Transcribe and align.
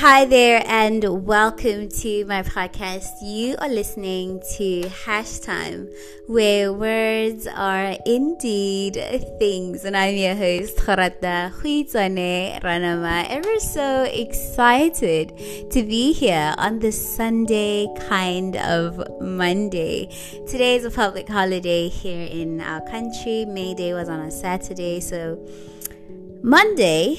Hi 0.00 0.26
there, 0.26 0.62
and 0.64 1.26
welcome 1.26 1.88
to 1.88 2.24
my 2.26 2.44
podcast. 2.44 3.20
You 3.20 3.56
are 3.58 3.68
listening 3.68 4.40
to 4.56 4.88
Hash 4.90 5.40
Time, 5.40 5.88
where 6.28 6.72
words 6.72 7.48
are 7.48 7.96
indeed 8.06 8.94
things. 9.40 9.84
And 9.84 9.96
I'm 9.96 10.14
your 10.14 10.36
host, 10.36 10.76
Kharata 10.76 11.52
Huitane 11.52 12.62
Ranama. 12.62 13.26
Ever 13.28 13.58
so 13.58 14.04
excited 14.04 15.36
to 15.72 15.82
be 15.82 16.12
here 16.12 16.54
on 16.58 16.78
this 16.78 17.16
Sunday 17.16 17.88
kind 18.08 18.54
of 18.54 19.02
Monday. 19.20 20.14
Today 20.46 20.76
is 20.76 20.84
a 20.84 20.92
public 20.92 21.28
holiday 21.28 21.88
here 21.88 22.28
in 22.30 22.60
our 22.60 22.82
country. 22.82 23.46
May 23.46 23.74
Day 23.74 23.94
was 23.94 24.08
on 24.08 24.20
a 24.20 24.30
Saturday, 24.30 25.00
so 25.00 25.44
Monday 26.44 27.16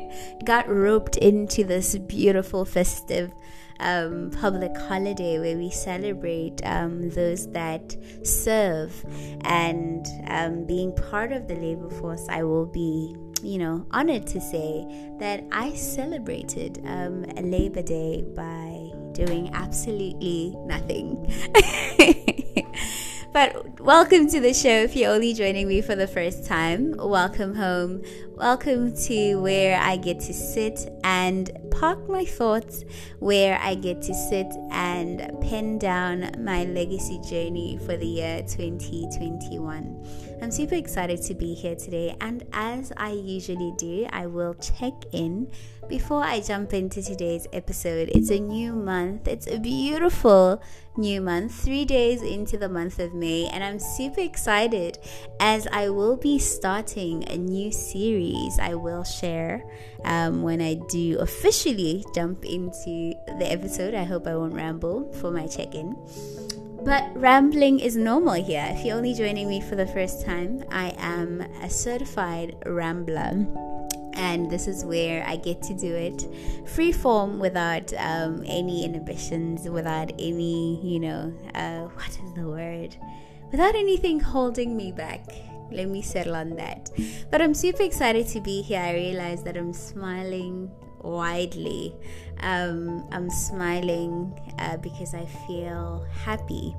got 0.44 0.68
roped 0.68 1.16
into 1.16 1.64
this 1.64 1.96
beautiful 1.96 2.64
festive 2.64 3.32
um, 3.80 4.30
public 4.30 4.76
holiday 4.76 5.38
where 5.38 5.56
we 5.56 5.70
celebrate 5.70 6.60
um, 6.64 7.10
those 7.10 7.50
that 7.52 7.96
serve 8.22 9.04
and 9.42 10.06
um, 10.28 10.66
being 10.66 10.94
part 10.94 11.32
of 11.32 11.48
the 11.48 11.54
labor 11.54 11.90
force. 11.90 12.26
I 12.28 12.44
will 12.44 12.66
be, 12.66 13.16
you 13.42 13.58
know, 13.58 13.86
honored 13.90 14.26
to 14.28 14.40
say 14.40 14.86
that 15.18 15.44
I 15.50 15.74
celebrated 15.74 16.80
um, 16.86 17.22
Labor 17.22 17.82
Day 17.82 18.22
by 18.34 18.90
doing 19.12 19.50
absolutely 19.54 20.54
nothing. 20.66 21.32
But 23.34 23.80
welcome 23.80 24.28
to 24.28 24.38
the 24.38 24.54
show. 24.54 24.68
If 24.68 24.94
you're 24.94 25.10
only 25.10 25.34
joining 25.34 25.66
me 25.66 25.80
for 25.80 25.96
the 25.96 26.06
first 26.06 26.46
time, 26.46 26.94
welcome 26.96 27.56
home. 27.56 28.02
Welcome 28.36 28.96
to 29.04 29.36
where 29.36 29.78
I 29.80 29.96
get 29.96 30.18
to 30.22 30.32
sit 30.32 30.90
and 31.04 31.56
park 31.70 32.08
my 32.08 32.24
thoughts, 32.24 32.84
where 33.20 33.56
I 33.60 33.76
get 33.76 34.02
to 34.02 34.14
sit 34.14 34.48
and 34.72 35.18
pen 35.40 35.78
down 35.78 36.32
my 36.42 36.64
legacy 36.64 37.20
journey 37.20 37.78
for 37.86 37.96
the 37.96 38.06
year 38.06 38.42
2021. 38.42 40.38
I'm 40.42 40.50
super 40.50 40.74
excited 40.74 41.22
to 41.22 41.34
be 41.34 41.54
here 41.54 41.76
today, 41.76 42.16
and 42.20 42.42
as 42.52 42.92
I 42.96 43.12
usually 43.12 43.72
do, 43.78 44.08
I 44.10 44.26
will 44.26 44.54
check 44.54 44.94
in 45.12 45.48
before 45.88 46.24
I 46.24 46.40
jump 46.40 46.72
into 46.72 47.02
today's 47.02 47.46
episode. 47.52 48.08
It's 48.14 48.30
a 48.30 48.40
new 48.40 48.72
month, 48.72 49.28
it's 49.28 49.46
a 49.46 49.58
beautiful 49.58 50.60
new 50.96 51.20
month, 51.20 51.52
three 51.52 51.84
days 51.84 52.22
into 52.22 52.56
the 52.56 52.68
month 52.68 52.98
of 52.98 53.14
May, 53.14 53.46
and 53.46 53.62
I'm 53.62 53.78
super 53.78 54.20
excited 54.20 54.98
as 55.38 55.68
I 55.72 55.88
will 55.88 56.16
be 56.16 56.38
starting 56.38 57.28
a 57.28 57.36
new 57.36 57.70
series 57.70 58.23
I 58.60 58.74
will 58.74 59.04
share 59.04 59.64
um, 60.04 60.42
when 60.42 60.60
I 60.60 60.74
do 60.88 61.18
officially 61.18 62.04
jump 62.14 62.44
into 62.44 63.14
the 63.38 63.46
episode. 63.50 63.94
I 63.94 64.04
hope 64.04 64.26
I 64.26 64.36
won't 64.36 64.54
ramble 64.54 65.12
for 65.14 65.30
my 65.30 65.46
check 65.46 65.74
in. 65.74 65.96
But 66.84 67.10
rambling 67.16 67.80
is 67.80 67.96
normal 67.96 68.34
here. 68.34 68.66
If 68.70 68.84
you're 68.84 68.96
only 68.96 69.14
joining 69.14 69.48
me 69.48 69.60
for 69.60 69.74
the 69.74 69.86
first 69.86 70.24
time, 70.24 70.64
I 70.70 70.94
am 70.98 71.40
a 71.62 71.70
certified 71.70 72.56
rambler 72.66 73.46
and 74.14 74.50
this 74.50 74.66
is 74.68 74.84
where 74.84 75.24
I 75.26 75.36
get 75.36 75.62
to 75.62 75.74
do 75.74 75.94
it 75.94 76.26
free 76.68 76.92
form 76.92 77.38
without 77.38 77.92
um, 77.94 78.42
any 78.46 78.84
inhibitions, 78.84 79.68
without 79.68 80.12
any, 80.18 80.80
you 80.82 81.00
know, 81.00 81.34
uh, 81.54 81.80
what 81.88 82.08
is 82.08 82.34
the 82.34 82.46
word? 82.46 82.96
Without 83.50 83.74
anything 83.74 84.20
holding 84.20 84.76
me 84.76 84.92
back. 84.92 85.24
Let 85.74 85.88
me 85.88 86.02
settle 86.02 86.36
on 86.36 86.56
that. 86.56 86.90
But 87.30 87.42
I'm 87.42 87.54
super 87.54 87.82
excited 87.82 88.28
to 88.28 88.40
be 88.40 88.62
here. 88.62 88.80
I 88.80 88.94
realize 88.94 89.42
that 89.42 89.56
I'm 89.56 89.72
smiling 89.72 90.70
widely. 91.02 91.94
Um, 92.40 93.06
I'm 93.12 93.28
smiling 93.30 94.38
uh, 94.58 94.76
because 94.78 95.14
I 95.14 95.26
feel 95.46 96.06
happy. 96.24 96.74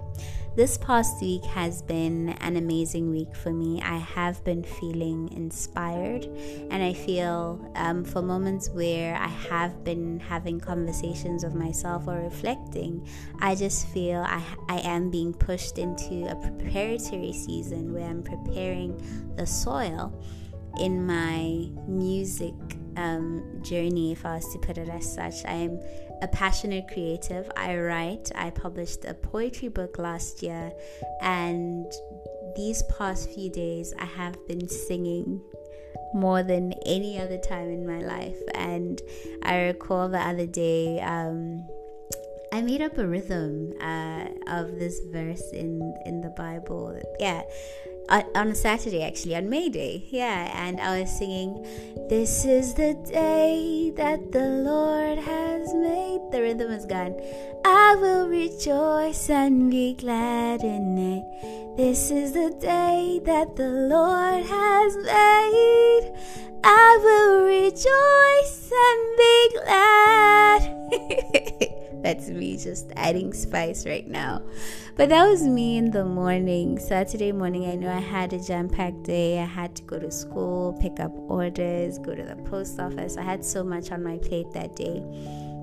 This 0.56 0.78
past 0.78 1.20
week 1.20 1.44
has 1.44 1.82
been 1.82 2.30
an 2.40 2.56
amazing 2.56 3.12
week 3.12 3.36
for 3.36 3.52
me. 3.52 3.82
I 3.82 3.98
have 3.98 4.42
been 4.46 4.64
feeling 4.64 5.30
inspired, 5.34 6.28
and 6.72 6.82
I 6.82 6.94
feel 6.94 7.70
um, 7.76 8.06
for 8.06 8.22
moments 8.22 8.70
where 8.70 9.18
I 9.18 9.28
have 9.28 9.84
been 9.84 10.18
having 10.22 10.62
conversations 10.62 11.44
with 11.44 11.56
myself 11.56 12.08
or 12.08 12.22
reflecting, 12.22 13.06
I 13.42 13.56
just 13.56 13.90
feel 13.90 14.22
I, 14.22 14.42
I 14.70 14.80
am 14.80 15.12
being 15.12 15.34
pushed 15.34 15.78
into 15.78 16.26
a 16.32 16.36
preparatory 16.38 17.34
season 17.34 17.94
where 17.94 18.06
I'm 18.06 18.24
preparing 18.24 18.96
the 19.36 19.46
soil 19.46 20.18
in 20.80 21.06
my 21.06 21.70
music 21.86 22.54
um, 22.96 23.60
journey, 23.62 24.14
if 24.14 24.26
I 24.26 24.36
was 24.36 24.54
to 24.54 24.60
put 24.60 24.78
it 24.78 24.88
as 24.88 25.14
such. 25.14 25.44
I 25.44 25.54
am 25.54 25.82
a 26.22 26.28
passionate 26.28 26.88
creative. 26.88 27.50
I 27.56 27.78
write. 27.78 28.32
I 28.36 28.50
published 28.50 29.06
a 29.06 29.14
poetry 29.14 29.70
book 29.70 29.98
last 29.98 30.44
year, 30.44 30.72
and 31.22 31.92
these 32.56 32.84
past 32.84 33.30
few 33.30 33.50
days, 33.50 33.94
I 34.00 34.06
have 34.06 34.36
been 34.48 34.68
singing 34.68 35.42
more 36.14 36.44
than 36.44 36.74
any 36.86 37.20
other 37.20 37.38
time 37.38 37.70
in 37.70 37.86
my 37.86 38.00
life. 38.00 38.38
And 38.54 39.02
I 39.44 39.64
recall 39.64 40.10
the 40.10 40.20
other 40.20 40.46
day. 40.46 41.00
Um, 41.02 41.68
I 42.54 42.62
made 42.62 42.82
up 42.82 42.98
a 42.98 43.06
rhythm 43.06 43.74
uh, 43.82 44.28
of 44.48 44.80
this 44.80 45.02
verse 45.12 45.52
in 45.52 45.94
in 46.06 46.22
the 46.22 46.30
Bible. 46.30 46.98
Yeah, 47.20 47.42
uh, 48.10 48.24
on 48.36 48.50
a 48.50 48.56
Saturday 48.56 49.04
actually 49.04 49.36
on 49.36 49.50
May 49.50 49.70
Day. 49.70 50.04
Yeah, 50.10 50.52
and 50.56 50.80
I 50.80 51.02
was 51.02 51.18
singing, 51.18 51.66
"This 52.10 52.46
is 52.46 52.74
the 52.74 52.94
day 53.12 53.92
that 53.96 54.32
the 54.32 54.48
Lord 54.70 55.20
has 55.20 55.74
made." 55.74 56.22
The 56.32 56.42
rhythm 56.42 56.72
is 56.72 56.86
gone. 56.86 57.16
I 57.66 57.96
will 57.96 58.28
rejoice 58.28 59.30
and 59.30 59.72
be 59.72 59.94
glad 59.94 60.64
in 60.64 60.98
it. 60.98 61.24
This 61.78 62.12
is 62.12 62.34
the 62.34 62.52
day 62.60 63.20
that 63.26 63.56
the 63.56 63.70
Lord 63.70 64.46
has 64.46 64.98
made. 64.98 66.12
I 66.64 66.98
will 67.06 67.44
rejoice 67.44 68.72
and 68.86 69.18
be 69.18 69.50
glad. 69.60 70.62
That's 72.06 72.30
me 72.30 72.56
just 72.56 72.92
adding 72.96 73.34
spice 73.34 73.88
right 73.88 74.08
now. 74.08 74.44
But 74.96 75.10
that 75.10 75.28
was 75.28 75.42
me 75.42 75.78
in 75.78 75.90
the 75.90 76.06
morning. 76.06 76.78
Saturday 76.78 77.32
morning, 77.32 77.66
I 77.66 77.74
know 77.74 77.92
I 77.92 78.00
had 78.00 78.32
a 78.32 78.40
jam 78.40 78.70
packed 78.70 79.02
day. 79.02 79.40
I 79.40 79.46
had 79.46 79.76
to 79.78 79.82
go 79.82 79.98
to 79.98 80.12
school, 80.12 80.78
pick 80.80 81.00
up 81.00 81.12
orders, 81.18 81.98
go 81.98 82.14
to 82.14 82.22
the 82.22 82.36
post 82.48 82.80
office. 82.80 83.18
I 83.18 83.24
had 83.24 83.44
so 83.44 83.64
much 83.64 83.92
on 83.92 84.04
my 84.04 84.20
plate 84.20 84.46
that 84.54 84.76
day. 84.76 85.02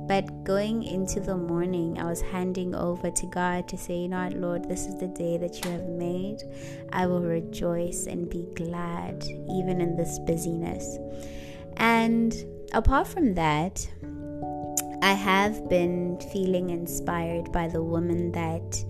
But 0.08 0.42
going 0.42 0.82
into 0.82 1.20
the 1.20 1.36
morning, 1.36 2.00
I 2.00 2.06
was 2.06 2.20
handing 2.20 2.74
over 2.74 3.08
to 3.08 3.26
God 3.26 3.68
to 3.68 3.78
say, 3.78 3.98
You 3.98 4.08
know 4.08 4.24
what, 4.24 4.32
Lord, 4.32 4.68
this 4.68 4.86
is 4.86 4.98
the 4.98 5.06
day 5.06 5.38
that 5.38 5.64
you 5.64 5.70
have 5.70 5.86
made. 5.86 6.38
I 6.92 7.06
will 7.06 7.22
rejoice 7.22 8.06
and 8.06 8.28
be 8.28 8.48
glad, 8.56 9.22
even 9.48 9.80
in 9.80 9.94
this 9.94 10.18
busyness. 10.26 10.98
And 11.76 12.34
apart 12.72 13.06
from 13.06 13.34
that, 13.34 13.88
I 15.02 15.14
have 15.14 15.68
been 15.68 16.16
feeling 16.32 16.70
inspired 16.70 17.50
by 17.50 17.66
the 17.66 17.82
women 17.82 18.30
that 18.32 18.84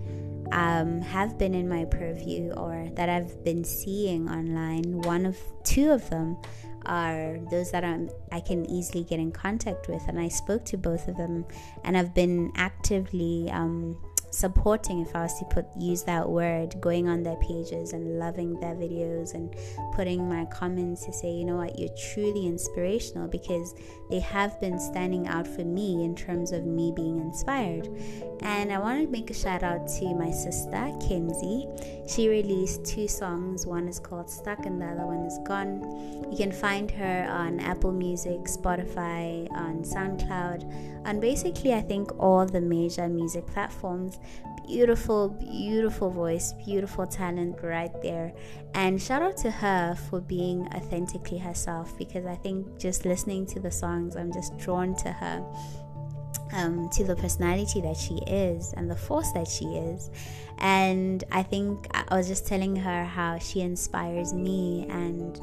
um, 0.51 1.01
have 1.01 1.39
been 1.39 1.55
in 1.55 1.67
my 1.67 1.85
purview 1.85 2.51
or 2.51 2.87
that 2.93 3.09
I've 3.09 3.43
been 3.43 3.63
seeing 3.63 4.29
online. 4.29 5.01
One 5.01 5.25
of 5.25 5.35
two 5.63 5.89
of 5.89 6.07
them 6.11 6.37
are 6.85 7.39
those 7.49 7.71
that 7.71 7.83
I'm, 7.83 8.11
I 8.31 8.41
can 8.41 8.69
easily 8.69 9.03
get 9.03 9.19
in 9.19 9.31
contact 9.31 9.87
with, 9.87 10.07
and 10.07 10.19
I 10.19 10.27
spoke 10.27 10.63
to 10.65 10.77
both 10.77 11.07
of 11.07 11.17
them, 11.17 11.45
and 11.83 11.97
I've 11.97 12.13
been 12.13 12.51
actively 12.55 13.49
um, 13.49 13.97
supporting 14.33 14.99
if 15.01 15.15
I 15.15 15.21
was 15.21 15.37
to 15.39 15.45
put 15.45 15.65
use 15.77 16.03
that 16.03 16.27
word, 16.27 16.79
going 16.81 17.07
on 17.07 17.21
their 17.23 17.35
pages 17.37 17.93
and 17.93 18.17
loving 18.17 18.59
their 18.59 18.75
videos 18.75 19.35
and 19.35 19.55
putting 19.93 20.27
my 20.27 20.45
comments 20.45 21.05
to 21.05 21.13
say, 21.13 21.31
you 21.31 21.45
know 21.45 21.57
what, 21.57 21.77
you're 21.77 21.95
truly 22.11 22.47
inspirational 22.47 23.27
because 23.27 23.75
they 24.09 24.19
have 24.19 24.59
been 24.59 24.79
standing 24.79 25.27
out 25.27 25.47
for 25.47 25.63
me 25.63 26.03
in 26.03 26.15
terms 26.15 26.51
of 26.51 26.65
me 26.65 26.91
being 26.95 27.19
inspired. 27.19 27.87
And 28.41 28.73
I 28.73 28.79
want 28.79 29.01
to 29.01 29.07
make 29.07 29.29
a 29.29 29.33
shout 29.33 29.63
out 29.63 29.87
to 29.99 30.15
my 30.15 30.31
sister, 30.31 30.71
Kimsey. 30.71 32.09
She 32.09 32.27
released 32.27 32.85
two 32.85 33.07
songs. 33.07 33.65
One 33.65 33.87
is 33.87 33.99
called 33.99 34.29
Stuck 34.29 34.65
and 34.65 34.81
the 34.81 34.85
other 34.85 35.05
one 35.05 35.25
is 35.25 35.39
Gone. 35.45 36.29
You 36.29 36.37
can 36.37 36.51
find 36.51 36.89
her 36.91 37.27
on 37.29 37.59
Apple 37.59 37.91
Music, 37.91 38.39
Spotify, 38.45 39.49
on 39.51 39.83
SoundCloud, 39.83 41.05
on 41.05 41.19
basically, 41.19 41.73
I 41.73 41.81
think, 41.81 42.11
all 42.19 42.45
the 42.45 42.59
major 42.59 43.07
music 43.07 43.45
platforms. 43.47 44.17
Beautiful, 44.65 45.29
beautiful 45.29 46.09
voice, 46.09 46.53
beautiful 46.65 47.05
talent 47.05 47.57
right 47.61 47.91
there. 48.01 48.33
And 48.73 49.01
shout 49.01 49.21
out 49.21 49.37
to 49.37 49.51
her 49.51 49.95
for 50.09 50.21
being 50.21 50.67
authentically 50.73 51.37
herself 51.37 51.97
because 51.97 52.25
I 52.25 52.35
think 52.35 52.79
just 52.79 53.05
listening 53.05 53.45
to 53.47 53.59
the 53.59 53.71
songs, 53.71 54.15
I'm 54.15 54.31
just 54.31 54.57
drawn 54.57 54.95
to 54.97 55.11
her 55.11 55.45
um, 56.53 56.89
to 56.89 57.03
the 57.03 57.15
personality 57.15 57.81
that 57.81 57.97
she 57.97 58.15
is 58.27 58.73
and 58.73 58.89
the 58.89 58.95
force 58.95 59.31
that 59.33 59.47
she 59.47 59.65
is. 59.65 60.09
And 60.59 61.23
I 61.31 61.43
think 61.43 61.87
I 61.93 62.15
was 62.15 62.27
just 62.27 62.47
telling 62.47 62.75
her 62.75 63.03
how 63.03 63.39
she 63.39 63.61
inspires 63.61 64.33
me 64.33 64.85
and 64.89 65.39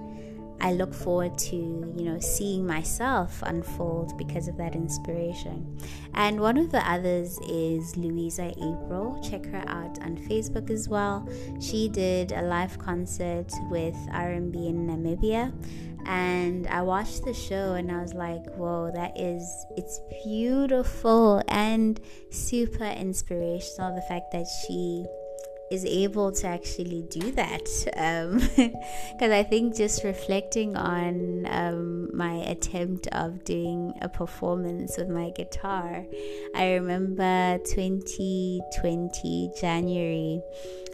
I 0.61 0.73
look 0.73 0.93
forward 0.93 1.39
to, 1.39 1.57
you 1.57 2.05
know, 2.05 2.19
seeing 2.21 2.67
myself 2.67 3.43
unfold 3.43 4.17
because 4.19 4.49
of 4.49 4.57
that 4.59 4.75
inspiration. 4.75 5.79
And 6.15 6.41
one 6.41 6.57
of 6.57 6.71
the 6.71 6.89
others 6.89 7.39
is 7.49 7.97
Louisa 7.97 8.49
April. 8.51 9.21
Check 9.23 9.47
her 9.47 9.65
out 9.67 9.99
on 10.03 10.17
Facebook 10.29 10.71
as 10.71 10.89
well. 10.89 11.29
She 11.61 11.89
did 11.89 12.33
a 12.33 12.43
live 12.43 12.79
concert 12.79 13.51
with 13.71 13.97
R&B 14.13 14.67
in 14.67 14.87
Namibia 14.87 15.53
and 16.07 16.67
I 16.69 16.83
watched 16.83 17.25
the 17.25 17.35
show 17.35 17.75
and 17.75 17.91
I 17.93 18.01
was 18.01 18.15
like, 18.15 18.45
whoa, 18.55 18.91
that 18.95 19.19
is, 19.19 19.43
it's 19.77 20.01
beautiful 20.25 21.43
and 21.49 22.01
super 22.31 22.85
inspirational. 22.85 23.95
The 23.95 24.03
fact 24.03 24.33
that 24.33 24.47
she 24.67 25.05
is 25.71 25.85
able 25.85 26.33
to 26.33 26.49
actually 26.49 27.03
do 27.11 27.31
that 27.31 27.63
because 27.63 28.53
um, 28.57 28.73
i 29.33 29.43
think 29.43 29.77
just 29.77 30.03
reflecting 30.03 30.77
on 30.77 31.47
um, 31.49 32.09
my 32.13 32.35
attempt 32.47 33.07
of 33.13 33.45
doing 33.45 33.95
a 34.03 34.09
performance 34.09 34.99
with 34.99 35.09
my 35.09 35.31
guitar 35.31 36.05
i 36.57 36.73
remember 36.73 37.57
2020 37.67 39.53
january 39.61 40.43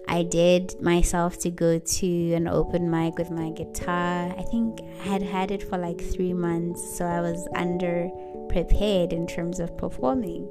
i 0.09 0.23
did 0.23 0.79
myself 0.83 1.39
to 1.39 1.51
go 1.51 1.79
to 1.79 2.35
an 2.35 2.47
open 2.47 2.91
mic 2.91 3.17
with 3.19 3.31
my 3.31 3.51
guitar. 3.51 4.35
I 4.37 4.43
think 4.51 4.81
i 5.01 5.09
had 5.09 5.23
had 5.23 5.51
it 5.51 5.63
for 5.63 5.79
like 5.79 6.01
three 6.01 6.35
months 6.35 6.99
so 6.99 7.07
i 7.07 7.23
was 7.23 7.49
under 7.55 8.11
prepared 8.51 9.15
in 9.15 9.27
terms 9.27 9.59
of 9.59 9.75
performing 9.79 10.47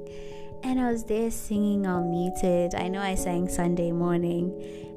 and 0.62 0.80
I 0.80 0.90
was 0.90 1.04
there 1.04 1.30
singing 1.30 1.86
all 1.86 2.04
muted. 2.04 2.74
I 2.74 2.88
know 2.88 3.00
I 3.00 3.14
sang 3.14 3.48
Sunday 3.48 3.92
morning 3.92 4.52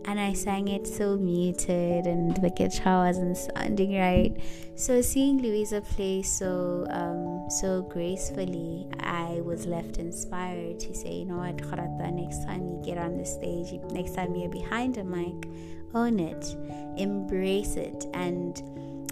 and 0.05 0.19
I 0.19 0.33
sang 0.33 0.67
it 0.67 0.87
so 0.87 1.17
muted 1.17 2.05
and 2.05 2.35
the 2.37 2.49
guitar 2.49 3.05
wasn't 3.05 3.37
sounding 3.37 3.97
right. 3.97 4.35
So 4.75 5.01
seeing 5.01 5.41
Louisa 5.41 5.81
play 5.81 6.21
so 6.21 6.87
um, 6.89 7.49
so 7.49 7.81
gracefully, 7.81 8.87
I 8.99 9.41
was 9.43 9.65
left 9.65 9.97
inspired 9.97 10.79
to 10.81 10.93
say, 10.93 11.13
you 11.13 11.25
know 11.25 11.37
what, 11.37 11.57
Kharata, 11.57 12.13
next 12.13 12.45
time 12.45 12.69
you 12.69 12.81
get 12.83 12.97
on 12.97 13.17
the 13.17 13.25
stage, 13.25 13.73
next 13.91 14.15
time 14.15 14.35
you're 14.35 14.49
behind 14.49 14.97
a 14.97 15.03
mic, 15.03 15.49
own 15.93 16.19
it, 16.19 16.55
embrace 16.97 17.75
it, 17.75 18.05
and 18.13 18.61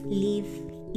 leave 0.06 0.48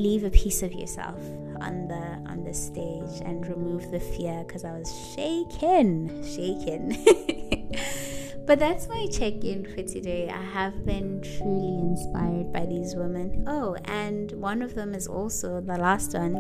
leave 0.01 0.25
a 0.25 0.31
piece 0.31 0.63
of 0.63 0.73
yourself 0.73 1.21
on 1.61 1.87
the 1.87 2.31
on 2.31 2.43
the 2.43 2.55
stage 2.55 3.21
and 3.25 3.47
remove 3.47 3.91
the 3.91 4.01
fear 4.01 4.43
because 4.47 4.65
I 4.65 4.73
was 4.73 4.91
shaken, 5.15 6.25
shaken. 6.25 6.97
but 8.47 8.59
that's 8.59 8.89
my 8.89 9.07
check-in 9.13 9.67
for 9.67 9.83
today. 9.83 10.31
I 10.31 10.43
have 10.43 10.87
been 10.87 11.21
truly 11.21 11.79
inspired 11.91 12.51
by 12.51 12.65
these 12.65 12.95
women. 12.95 13.45
Oh, 13.47 13.77
and 13.85 14.33
one 14.33 14.63
of 14.63 14.75
them 14.75 14.95
is 14.95 15.07
also 15.07 15.61
the 15.61 15.77
last 15.77 16.15
one 16.15 16.37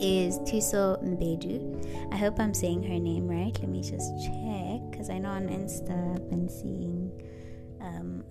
is 0.00 0.38
Thuso 0.40 0.96
Mbedu. 1.04 2.12
I 2.12 2.16
hope 2.16 2.40
I'm 2.40 2.54
saying 2.54 2.82
her 2.84 2.98
name 2.98 3.28
right. 3.28 3.56
Let 3.60 3.68
me 3.68 3.82
just 3.82 4.10
check 4.24 4.80
because 4.90 5.10
I 5.10 5.18
know 5.18 5.30
on 5.30 5.48
Insta 5.48 6.16
I've 6.16 6.30
been 6.30 6.48
seeing 6.48 7.12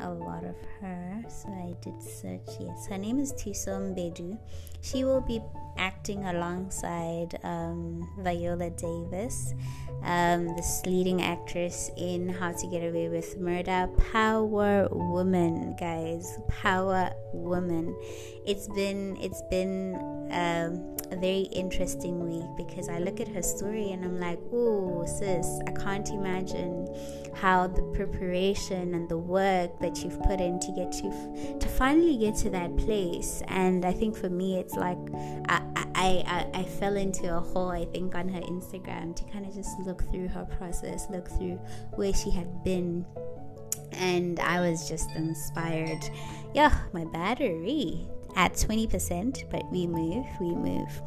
a 0.02 0.10
lot 0.10 0.44
of 0.44 0.56
her. 0.80 1.24
So 1.30 1.50
I 1.50 1.74
did 1.82 2.02
search. 2.02 2.58
Yes, 2.60 2.88
her 2.88 2.98
name 2.98 3.20
is 3.20 3.34
Thuso 3.34 3.80
Mbedu. 3.80 4.38
She 4.82 5.04
will 5.04 5.22
be 5.22 5.42
acting 5.78 6.26
alongside 6.26 7.40
um, 7.44 8.10
Viola 8.20 8.70
Davis, 8.72 9.54
um, 10.04 10.56
this 10.56 10.82
leading 10.86 11.22
actress 11.22 11.92
in 11.98 12.30
How 12.30 12.52
to 12.52 12.68
Get 12.68 12.84
Away 12.84 13.10
with 13.10 13.38
Murder. 13.38 13.88
Power 14.12 14.88
woman, 14.92 15.76
guys. 15.80 16.40
Power 16.50 17.12
woman. 17.34 17.96
It's 18.46 18.68
been 18.70 19.18
it's 19.22 19.44
been 19.50 19.96
um, 20.32 20.91
very 21.16 21.42
interesting 21.52 22.28
week 22.28 22.50
because 22.56 22.90
I 22.90 23.00
look 23.00 23.20
at 23.20 23.28
her 23.30 23.42
story 23.42 23.92
and 23.92 24.04
I'm 24.04 24.20
like, 24.20 24.40
oh, 24.54 25.06
sis, 25.06 25.60
I 25.68 25.72
can't 25.72 26.10
imagine 26.10 26.88
how 27.34 27.68
the 27.68 27.82
preparation 27.94 28.94
and 28.94 29.08
the 29.10 29.18
work 29.18 29.80
that 29.80 30.04
you've 30.04 30.22
put 30.24 30.40
in 30.40 30.60
to 30.60 30.72
get 30.74 30.92
to 30.94 31.58
to 31.60 31.68
finally 31.68 32.18
get 32.18 32.36
to 32.38 32.50
that 32.52 32.76
place. 32.78 33.42
And 33.48 33.86
I 33.86 33.94
think 33.94 34.16
for 34.16 34.30
me, 34.30 34.58
it's 34.58 34.76
like 34.76 34.98
I 35.48 35.62
I, 35.94 36.24
I, 36.26 36.60
I 36.62 36.64
fell 36.64 36.98
into 36.98 37.36
a 37.36 37.40
hole. 37.40 37.70
I 37.70 37.86
think 37.86 38.16
on 38.16 38.28
her 38.30 38.42
Instagram 38.42 39.16
to 39.16 39.24
kind 39.26 39.46
of 39.46 39.54
just 39.54 39.80
look 39.82 40.04
through 40.12 40.30
her 40.30 40.46
process, 40.46 41.08
look 41.10 41.28
through 41.28 41.60
where 41.96 42.14
she 42.14 42.32
had 42.32 42.64
been 42.64 43.06
and 43.94 44.40
I 44.40 44.62
was 44.62 44.88
just 44.88 45.12
inspired. 45.12 46.10
Yeah, 46.54 46.76
my 46.94 47.06
battery 47.06 48.08
at 48.36 48.54
20%, 48.54 49.50
but 49.50 49.70
we 49.72 49.88
move, 49.88 50.26
we 50.40 50.54
move. 50.54 51.02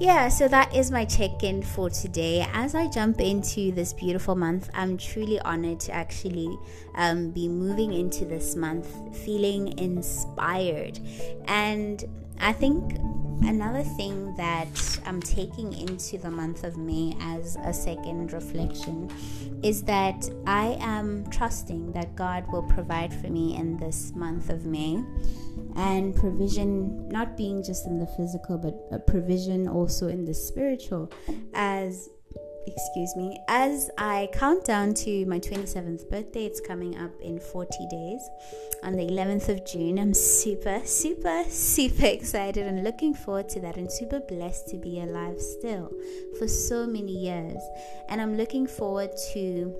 Yeah, 0.00 0.28
so 0.30 0.48
that 0.48 0.74
is 0.74 0.90
my 0.90 1.04
check 1.04 1.44
in 1.44 1.62
for 1.62 1.88
today. 1.88 2.44
As 2.52 2.74
I 2.74 2.88
jump 2.88 3.20
into 3.20 3.70
this 3.70 3.92
beautiful 3.92 4.34
month, 4.34 4.68
I'm 4.74 4.96
truly 4.96 5.38
honored 5.40 5.78
to 5.80 5.92
actually 5.92 6.58
um, 6.96 7.30
be 7.30 7.46
moving 7.46 7.92
into 7.92 8.24
this 8.24 8.56
month 8.56 8.88
feeling 9.24 9.78
inspired. 9.78 10.98
And 11.44 12.04
I 12.40 12.52
think 12.52 12.98
another 13.44 13.82
thing 13.82 14.34
that 14.36 15.00
I'm 15.06 15.20
taking 15.20 15.72
into 15.72 16.18
the 16.18 16.30
month 16.30 16.64
of 16.64 16.76
May 16.76 17.16
as 17.20 17.56
a 17.62 17.72
second 17.72 18.32
reflection 18.32 19.08
is 19.62 19.82
that 19.84 20.28
I 20.46 20.76
am 20.80 21.30
trusting 21.30 21.92
that 21.92 22.16
God 22.16 22.44
will 22.50 22.64
provide 22.64 23.14
for 23.14 23.28
me 23.28 23.56
in 23.56 23.76
this 23.76 24.12
month 24.16 24.50
of 24.50 24.64
May 24.64 25.04
and 25.76 26.14
provision 26.14 27.08
not 27.08 27.36
being 27.36 27.62
just 27.62 27.86
in 27.86 27.98
the 27.98 28.06
physical 28.06 28.58
but 28.58 28.74
a 28.90 28.98
provision 28.98 29.68
also 29.68 30.08
in 30.08 30.24
the 30.24 30.34
spiritual 30.34 31.10
as 31.54 32.08
excuse 32.66 33.16
me, 33.16 33.38
as 33.48 33.90
I 33.98 34.28
count 34.32 34.64
down 34.64 34.94
to 34.94 35.26
my 35.26 35.38
27th 35.38 36.08
birthday, 36.08 36.46
it's 36.46 36.60
coming 36.60 36.96
up 36.96 37.10
in 37.20 37.40
40 37.40 37.68
days 37.90 38.22
on 38.82 38.96
the 38.96 39.02
11th 39.02 39.48
of 39.48 39.66
June. 39.66 39.98
I'm 39.98 40.14
super, 40.14 40.80
super, 40.84 41.44
super 41.48 42.06
excited 42.06 42.66
and 42.66 42.84
looking 42.84 43.14
forward 43.14 43.48
to 43.50 43.60
that, 43.60 43.76
and 43.76 43.90
super 43.90 44.20
blessed 44.20 44.68
to 44.68 44.76
be 44.76 45.00
alive 45.00 45.40
still 45.40 45.90
for 46.38 46.48
so 46.48 46.86
many 46.86 47.12
years. 47.12 47.60
And 48.08 48.20
I'm 48.20 48.36
looking 48.36 48.66
forward 48.66 49.10
to 49.32 49.74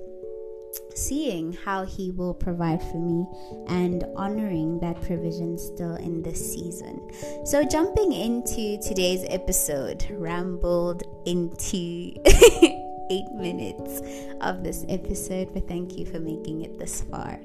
seeing 0.95 1.53
how 1.53 1.85
he 1.85 2.11
will 2.11 2.33
provide 2.33 2.81
for 2.81 2.97
me 2.99 3.25
and 3.67 4.03
honoring 4.15 4.79
that 4.79 5.01
provision 5.01 5.57
still 5.57 5.95
in 5.95 6.21
this 6.21 6.53
season. 6.53 7.01
So, 7.45 7.63
jumping 7.63 8.11
into 8.11 8.77
today's 8.81 9.25
episode, 9.29 10.05
rambled 10.11 11.03
into 11.25 12.13
eight 13.13 13.31
minutes 13.33 14.01
of 14.41 14.63
this 14.63 14.85
episode, 14.89 15.53
but 15.53 15.67
thank 15.67 15.97
you 15.97 16.05
for 16.05 16.19
making 16.19 16.61
it 16.61 16.79
this 16.79 17.01
far. 17.01 17.39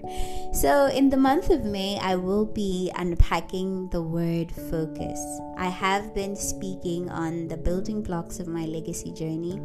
So, 0.52 0.86
in 0.86 1.10
the 1.10 1.16
month 1.16 1.50
of 1.50 1.64
May, 1.64 1.98
I 2.00 2.16
will 2.16 2.46
be 2.46 2.90
unpacking 2.96 3.90
the 3.90 4.02
word 4.02 4.50
focus. 4.70 5.20
I 5.58 5.68
have 5.68 6.14
been 6.14 6.34
speaking 6.36 7.10
on 7.10 7.48
the 7.48 7.56
building 7.56 8.02
blocks 8.02 8.40
of 8.40 8.48
my 8.48 8.64
legacy 8.64 9.12
journey, 9.12 9.60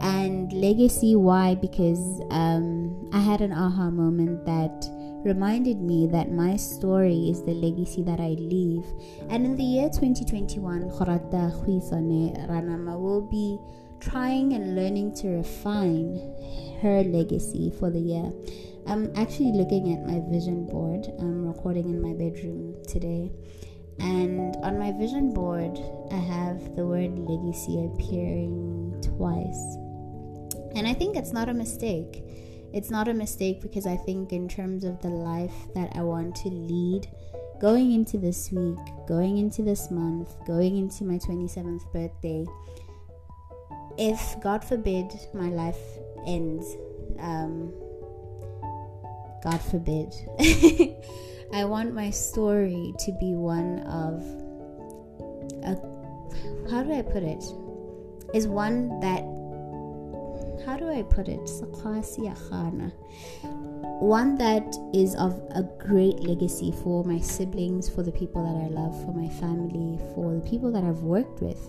and 0.00 0.52
legacy, 0.52 1.16
why? 1.16 1.56
Because 1.56 2.22
um, 2.30 3.10
I 3.12 3.18
had 3.18 3.40
an 3.40 3.52
aha 3.52 3.90
moment 3.90 4.46
that 4.46 4.88
reminded 5.24 5.80
me 5.80 6.06
that 6.06 6.32
my 6.32 6.56
story 6.56 7.28
is 7.28 7.42
the 7.42 7.52
legacy 7.52 8.02
that 8.02 8.20
I 8.20 8.36
leave. 8.38 8.84
And 9.28 9.44
in 9.44 9.56
the 9.56 9.64
year 9.64 9.88
2021, 9.88 10.90
Khorata 10.90 11.52
Ranama 12.48 12.98
will 12.98 13.20
be 13.20 13.58
trying 14.00 14.52
and 14.54 14.74
learning 14.74 15.14
to 15.16 15.28
refine 15.28 16.16
her 16.82 17.02
legacy 17.04 17.72
for 17.78 17.90
the 17.90 18.00
year. 18.00 18.32
I'm 18.86 19.12
actually 19.14 19.52
looking 19.52 19.92
at 19.92 20.06
my 20.06 20.20
vision 20.30 20.66
board. 20.66 21.06
I'm 21.18 21.46
recording 21.46 21.90
in 21.90 22.00
my 22.00 22.14
bedroom 22.14 22.74
today. 22.88 23.30
And 24.00 24.56
on 24.56 24.78
my 24.78 24.92
vision 24.92 25.34
board, 25.34 25.78
I 26.10 26.16
have 26.16 26.74
the 26.74 26.86
word 26.86 27.18
legacy 27.18 27.84
appearing 27.84 29.00
twice. 29.02 29.76
And 30.74 30.86
I 30.86 30.94
think 30.94 31.16
it's 31.16 31.32
not 31.32 31.48
a 31.48 31.54
mistake. 31.54 32.24
It's 32.72 32.90
not 32.90 33.08
a 33.08 33.14
mistake 33.14 33.60
because 33.60 33.86
I 33.86 33.96
think, 33.96 34.32
in 34.32 34.48
terms 34.48 34.84
of 34.84 35.00
the 35.02 35.08
life 35.08 35.54
that 35.74 35.92
I 35.94 36.02
want 36.02 36.36
to 36.36 36.48
lead, 36.48 37.10
going 37.60 37.92
into 37.92 38.16
this 38.16 38.50
week, 38.52 38.78
going 39.06 39.38
into 39.38 39.62
this 39.62 39.90
month, 39.90 40.34
going 40.46 40.76
into 40.78 41.04
my 41.04 41.18
27th 41.18 41.92
birthday, 41.92 42.46
if 43.98 44.40
God 44.40 44.64
forbid 44.64 45.12
my 45.34 45.48
life 45.48 45.78
ends, 46.26 46.76
um, 47.18 47.72
God 49.42 49.60
forbid, 49.60 50.14
I 51.52 51.64
want 51.64 51.94
my 51.94 52.10
story 52.10 52.94
to 52.98 53.12
be 53.20 53.34
one 53.34 53.80
of 53.80 54.22
a, 55.64 55.76
how 56.70 56.82
do 56.82 56.92
I 56.92 57.02
put 57.02 57.22
it? 57.22 57.44
Is 58.34 58.46
one 58.46 59.00
that 59.00 59.24
how 60.64 60.76
do 60.76 60.88
I 60.88 61.02
put 61.02 61.28
it? 61.28 61.48
One 64.00 64.34
that 64.36 64.74
is 64.94 65.14
of 65.16 65.42
a 65.50 65.62
great 65.78 66.20
legacy 66.20 66.72
for 66.82 67.04
my 67.04 67.20
siblings, 67.20 67.86
for 67.86 68.02
the 68.02 68.10
people 68.10 68.42
that 68.42 68.64
I 68.64 68.68
love, 68.68 68.98
for 69.04 69.12
my 69.12 69.28
family, 69.28 69.98
for 70.14 70.34
the 70.34 70.40
people 70.40 70.72
that 70.72 70.82
I've 70.82 71.02
worked 71.02 71.42
with. 71.42 71.60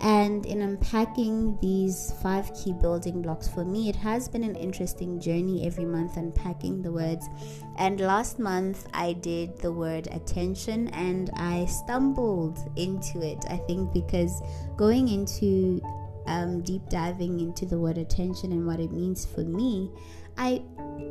And 0.00 0.46
in 0.46 0.62
unpacking 0.62 1.58
these 1.60 2.14
five 2.22 2.50
key 2.54 2.72
building 2.72 3.20
blocks 3.20 3.46
for 3.46 3.62
me, 3.62 3.90
it 3.90 3.96
has 3.96 4.26
been 4.26 4.42
an 4.42 4.56
interesting 4.56 5.20
journey 5.20 5.66
every 5.66 5.84
month 5.84 6.16
unpacking 6.16 6.80
the 6.80 6.90
words. 6.90 7.28
And 7.76 8.00
last 8.00 8.38
month 8.38 8.86
I 8.94 9.12
did 9.12 9.58
the 9.58 9.70
word 9.70 10.08
attention 10.12 10.88
and 10.88 11.30
I 11.36 11.66
stumbled 11.66 12.58
into 12.76 13.20
it. 13.20 13.44
I 13.50 13.58
think 13.58 13.92
because 13.92 14.42
going 14.78 15.08
into 15.08 15.82
um, 16.26 16.62
deep 16.62 16.88
diving 16.88 17.38
into 17.38 17.66
the 17.66 17.78
word 17.78 17.98
attention 17.98 18.52
and 18.52 18.66
what 18.66 18.80
it 18.80 18.92
means 18.92 19.26
for 19.26 19.42
me, 19.42 19.90
I 20.38 20.62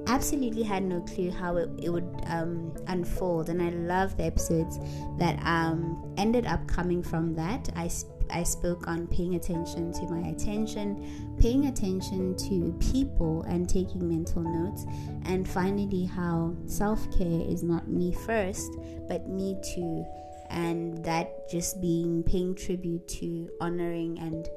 absolutely 0.07 0.63
had 0.63 0.83
no 0.83 1.01
clue 1.01 1.31
how 1.31 1.57
it, 1.57 1.69
it 1.81 1.89
would 1.89 2.09
um, 2.27 2.73
unfold. 2.87 3.49
And 3.49 3.61
I 3.61 3.69
love 3.69 4.17
the 4.17 4.23
episodes 4.23 4.79
that 5.17 5.39
um, 5.45 6.13
ended 6.17 6.45
up 6.45 6.67
coming 6.67 7.01
from 7.01 7.33
that. 7.35 7.69
I, 7.75 7.89
I 8.29 8.43
spoke 8.43 8.87
on 8.87 9.07
paying 9.07 9.35
attention 9.35 9.91
to 9.93 10.01
my 10.05 10.29
attention, 10.29 11.37
paying 11.39 11.65
attention 11.65 12.35
to 12.37 12.75
people, 12.91 13.43
and 13.43 13.67
taking 13.67 14.07
mental 14.07 14.41
notes. 14.41 14.85
And 15.25 15.47
finally, 15.47 16.05
how 16.05 16.55
self 16.65 16.99
care 17.17 17.41
is 17.41 17.63
not 17.63 17.87
me 17.87 18.11
first, 18.11 18.71
but 19.07 19.27
me 19.27 19.57
too. 19.73 20.05
And 20.49 21.03
that 21.03 21.49
just 21.49 21.81
being 21.81 22.23
paying 22.23 22.55
tribute 22.55 23.07
to 23.19 23.49
honoring 23.59 24.19
and 24.19 24.47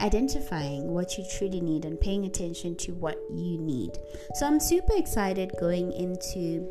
identifying 0.00 0.88
what 0.88 1.18
you 1.18 1.24
truly 1.38 1.60
need 1.60 1.84
and 1.84 2.00
paying 2.00 2.24
attention 2.24 2.76
to 2.76 2.92
what 2.92 3.18
you 3.30 3.58
need. 3.58 3.98
So 4.34 4.46
I'm 4.46 4.60
super 4.60 4.94
excited 4.96 5.52
going 5.60 5.92
into 5.92 6.68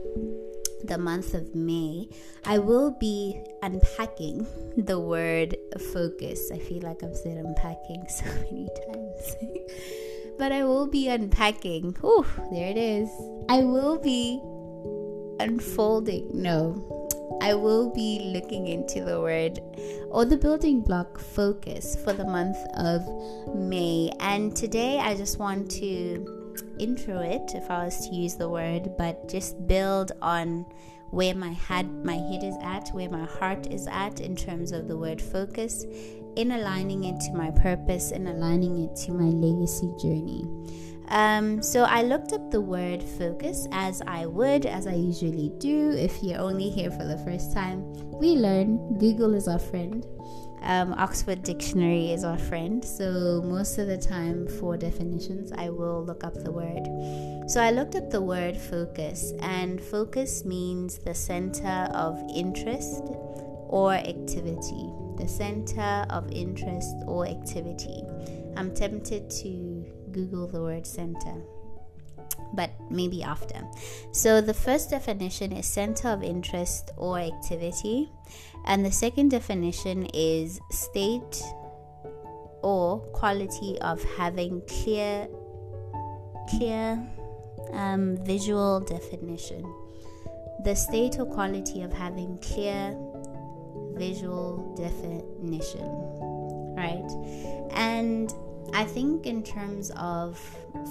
the 0.84 0.98
month 0.98 1.34
of 1.34 1.56
May. 1.56 2.08
I 2.46 2.60
will 2.60 2.92
be 2.92 3.40
unpacking 3.62 4.48
the 4.78 5.00
word 5.00 5.58
focus. 5.94 6.52
I 6.52 6.60
feel 6.60 6.82
like 6.82 7.04
I've 7.04 7.16
said 7.16 7.38
unpacking 7.38 8.06
so 8.10 8.26
many 8.26 8.68
times. 8.86 9.36
but 10.38 10.52
I 10.52 10.64
will 10.64 10.88
be 10.88 11.10
unpacking. 11.10 11.98
Oh, 12.04 12.26
there 12.52 12.70
it 12.70 12.78
is. 12.78 13.10
I 13.50 13.60
will 13.60 13.98
be 13.98 14.42
unfolding. 15.40 16.30
No, 16.34 16.97
I 17.42 17.54
will 17.54 17.94
be 17.94 18.32
looking 18.34 18.68
into 18.68 19.04
the 19.04 19.22
word 19.22 19.60
or 20.12 20.26
the 20.26 20.38
building 20.38 20.82
block 20.82 21.20
focus 21.20 21.96
for 21.96 22.14
the 22.14 22.26
month 22.26 22.58
of 22.76 23.06
May. 23.56 24.12
And 24.20 24.56
today 24.56 25.00
I 25.00 25.16
just 25.16 25.38
want 25.38 25.70
to 25.72 26.54
intro 26.80 27.20
it, 27.20 27.52
if 27.54 27.70
I 27.70 27.86
was 27.86 28.08
to 28.08 28.16
use 28.16 28.36
the 28.36 28.50
word, 28.50 28.98
but 28.98 29.30
just 29.30 29.68
build 29.68 30.12
on 30.22 30.66
where 31.12 31.36
my 31.36 31.52
head 31.52 31.90
my 32.04 32.16
head 32.16 32.44
is 32.44 32.56
at, 32.62 32.90
where 32.90 33.10
my 33.10 33.26
heart 33.26 33.68
is 33.68 33.88
at 33.88 34.20
in 34.20 34.36
terms 34.36 34.72
of 34.72 34.88
the 34.88 34.98
word 34.98 35.22
focus, 35.22 35.86
in 36.36 36.52
aligning 36.52 37.04
it 37.06 37.20
to 37.22 37.34
my 37.34 37.52
purpose, 37.52 38.12
in 38.12 38.28
aligning 38.28 38.84
it 38.84 38.96
to 38.96 39.12
my 39.12 39.26
legacy 39.26 39.94
journey. 40.02 40.46
Um, 41.10 41.62
so 41.62 41.84
I 41.84 42.02
looked 42.04 42.34
up 42.34 42.52
the 42.52 42.62
word 42.62 43.02
focus 43.02 43.68
as 43.72 44.02
I 44.06 44.26
would, 44.26 44.66
as 44.66 44.88
I 44.88 44.94
usually 44.94 45.52
do. 45.58 45.92
If 45.92 46.22
you're 46.22 46.40
only 46.40 46.70
here 46.70 46.92
for 46.92 47.06
the 47.06 47.18
first 47.20 47.54
time, 47.54 47.82
we 48.12 48.32
learn 48.32 48.98
Google 48.98 49.34
is 49.34 49.48
our 49.48 49.60
friend. 49.60 50.06
Um, 50.64 50.94
Oxford 50.94 51.44
Dictionary 51.44 52.12
is 52.12 52.24
our 52.24 52.38
friend. 52.38 52.84
So 52.84 53.42
most 53.46 53.78
of 53.78 53.88
the 53.88 53.98
time, 53.98 54.48
for 54.60 54.76
definitions, 54.76 55.52
I 55.54 55.70
will 55.70 56.04
look 56.04 56.24
up 56.24 56.34
the 56.34 56.52
word. 56.52 57.50
So 57.50 57.62
I 57.62 57.72
looked 57.72 57.96
up 57.96 58.10
the 58.10 58.22
word 58.22 58.58
focus, 58.58 59.32
and 59.40 59.80
focus 59.80 60.44
means 60.44 60.98
the 60.98 61.14
center 61.14 61.88
of 61.94 62.22
interest 62.36 63.04
or 63.70 63.94
activity. 63.94 64.92
The 65.18 65.28
center 65.28 66.06
of 66.10 66.30
interest 66.32 66.96
or 67.06 67.26
activity. 67.28 68.04
I'm 68.58 68.74
tempted 68.74 69.30
to 69.30 69.86
Google 70.18 70.48
the 70.48 70.62
word 70.62 70.88
center 70.88 71.42
but 72.54 72.72
maybe 72.90 73.24
after. 73.24 73.62
So, 74.12 74.42
the 74.42 74.54
first 74.54 74.90
definition 74.90 75.52
is 75.52 75.66
center 75.66 76.10
of 76.10 76.24
interest 76.24 76.92
or 76.98 77.20
activity, 77.20 78.10
and 78.66 78.86
the 78.86 78.92
second 78.92 79.30
definition 79.30 80.08
is 80.14 80.60
state 80.72 81.42
or 82.62 83.00
quality 83.14 83.78
of 83.82 84.04
having 84.18 84.62
clear, 84.68 85.28
clear 86.50 87.06
um, 87.74 88.18
visual 88.26 88.80
definition. 88.82 89.64
The 90.64 90.76
state 90.76 91.20
or 91.20 91.26
quality 91.26 91.84
of 91.84 91.94
having 91.94 92.40
clear 92.40 92.98
visual 93.94 94.74
definition, 94.76 95.86
right? 96.76 97.70
And 97.72 98.34
I 98.74 98.86
think 98.86 99.26
in 99.26 99.44
terms 99.44 99.92
of 99.98 100.38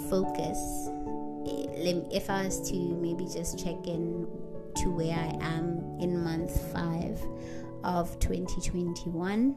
focus, 0.09 0.59
if 1.47 2.31
I 2.31 2.45
was 2.45 2.69
to 2.71 2.75
maybe 2.75 3.27
just 3.27 3.59
check 3.63 3.87
in 3.87 4.27
to 4.77 4.91
where 4.91 5.15
I 5.17 5.37
am 5.41 5.99
in 6.01 6.23
month 6.23 6.61
five 6.73 7.21
of 7.85 8.19
2021 8.19 9.57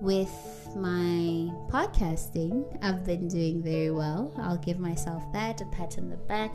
with 0.00 0.68
my 0.76 1.50
podcasting, 1.70 2.64
I've 2.82 3.04
been 3.04 3.28
doing 3.28 3.62
very 3.62 3.90
well. 3.90 4.32
I'll 4.38 4.58
give 4.58 4.78
myself 4.78 5.22
that 5.32 5.60
a 5.60 5.66
pat 5.66 5.98
on 5.98 6.08
the 6.08 6.16
back 6.16 6.52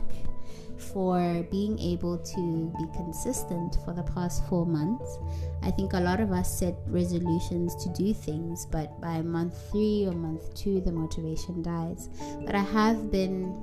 for 0.78 1.46
being 1.50 1.78
able 1.78 2.18
to 2.18 2.72
be 2.78 2.86
consistent 2.96 3.78
for 3.84 3.92
the 3.92 4.02
past 4.02 4.46
four 4.48 4.66
months. 4.66 5.18
I 5.62 5.70
think 5.70 5.92
a 5.92 6.00
lot 6.00 6.20
of 6.20 6.32
us 6.32 6.58
set 6.58 6.74
resolutions 6.86 7.74
to 7.84 7.88
do 7.90 8.12
things, 8.12 8.66
but 8.66 9.00
by 9.00 9.22
month 9.22 9.56
three 9.70 10.06
or 10.06 10.12
month 10.12 10.54
two, 10.54 10.80
the 10.80 10.92
motivation 10.92 11.62
dies. 11.62 12.08
But 12.44 12.54
I 12.54 12.62
have 12.62 13.10
been 13.10 13.54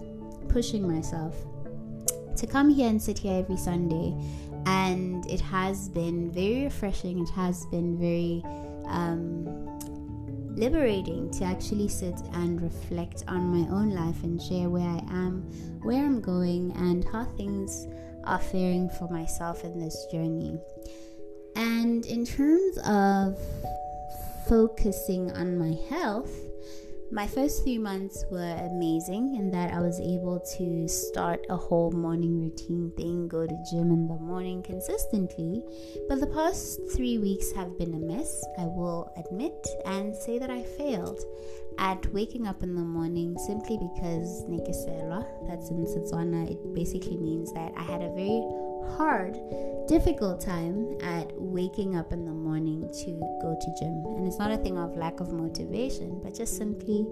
pushing 0.48 0.88
myself 0.88 1.36
to 2.38 2.48
come 2.48 2.70
here 2.70 2.90
and 2.90 3.02
sit 3.02 3.20
here 3.20 3.40
every 3.40 3.58
Sunday, 3.58 4.16
and 4.66 5.26
it 5.30 5.42
has 5.42 5.90
been 5.90 6.32
very 6.32 6.64
refreshing. 6.64 7.20
It 7.20 7.30
has 7.30 7.66
been 7.68 7.98
very 7.98 8.44
um, 8.88 9.71
liberating 10.62 11.32
to 11.32 11.44
actually 11.44 11.88
sit 11.88 12.14
and 12.34 12.62
reflect 12.62 13.24
on 13.28 13.42
my 13.42 13.68
own 13.72 13.90
life 13.90 14.24
and 14.24 14.40
share 14.40 14.70
where 14.70 14.88
I 14.88 15.02
am, 15.10 15.42
where 15.82 16.06
I'm 16.06 16.22
going, 16.22 16.72
and 16.78 17.04
how 17.12 17.26
things 17.36 17.88
are 18.26 18.40
faring 18.40 18.88
for 18.88 19.10
myself 19.10 19.64
in 19.64 19.80
this 19.80 20.06
journey. 20.12 20.60
And 21.56 22.06
in 22.06 22.26
terms 22.26 22.78
of 22.86 23.40
focusing 24.48 25.32
on 25.32 25.58
my 25.58 25.76
health, 25.90 26.32
my 27.12 27.28
first 27.28 27.64
few 27.66 27.80
months 27.80 28.24
were 28.32 28.56
amazing 28.72 29.36
in 29.36 29.52
that 29.52 29.74
I 29.74 29.80
was 29.80 30.00
able 30.00 30.40
to 30.58 30.88
start 30.88 31.46
a 31.50 31.58
whole 31.58 31.92
morning 31.92 32.40
routine 32.40 32.92
thing, 32.96 33.28
go 33.28 33.46
to 33.46 33.64
gym 33.70 33.92
in 33.92 34.08
the 34.08 34.16
morning 34.16 34.64
consistently. 34.64 35.62
But 36.08 36.22
the 36.22 36.28
past 36.28 36.80
three 36.96 37.18
weeks 37.18 37.52
have 37.52 37.78
been 37.78 37.94
a 37.94 38.00
mess, 38.00 38.42
I 38.58 38.64
will 38.64 39.12
admit, 39.18 39.68
and 39.86 40.16
say 40.16 40.40
that 40.40 40.50
I 40.50 40.64
failed 40.64 41.20
at 41.78 42.06
waking 42.14 42.48
up 42.48 42.64
in 42.64 42.76
the 42.76 42.82
morning 42.82 43.38
simply 43.40 43.78
because 43.78 44.46
Nekesela, 44.46 45.28
that's 45.50 45.70
in 45.70 45.86
Setswana, 45.86 46.50
it 46.50 46.74
basically 46.74 47.18
means 47.18 47.52
that 47.54 47.74
I 47.76 47.84
had 47.84 48.02
a 48.02 48.10
very 48.16 48.42
hard, 48.98 49.38
difficult 49.88 50.42
time 50.42 50.98
at 51.02 51.32
waking 51.36 51.96
up 51.96 52.12
in 52.12 52.26
the 52.26 52.32
morning 52.32 52.90
to 52.92 53.12
go 53.42 53.58
to 53.60 53.76
gym. 53.80 54.04
And 54.16 54.28
it's 54.28 54.40
not 54.40 54.52
a 54.52 54.58
thing 54.58 54.78
of 54.78 54.96
lack 54.96 55.20
of 55.20 55.32
motivation, 55.32 56.20
but 56.24 56.36
just 56.36 56.58
simply 56.58 57.06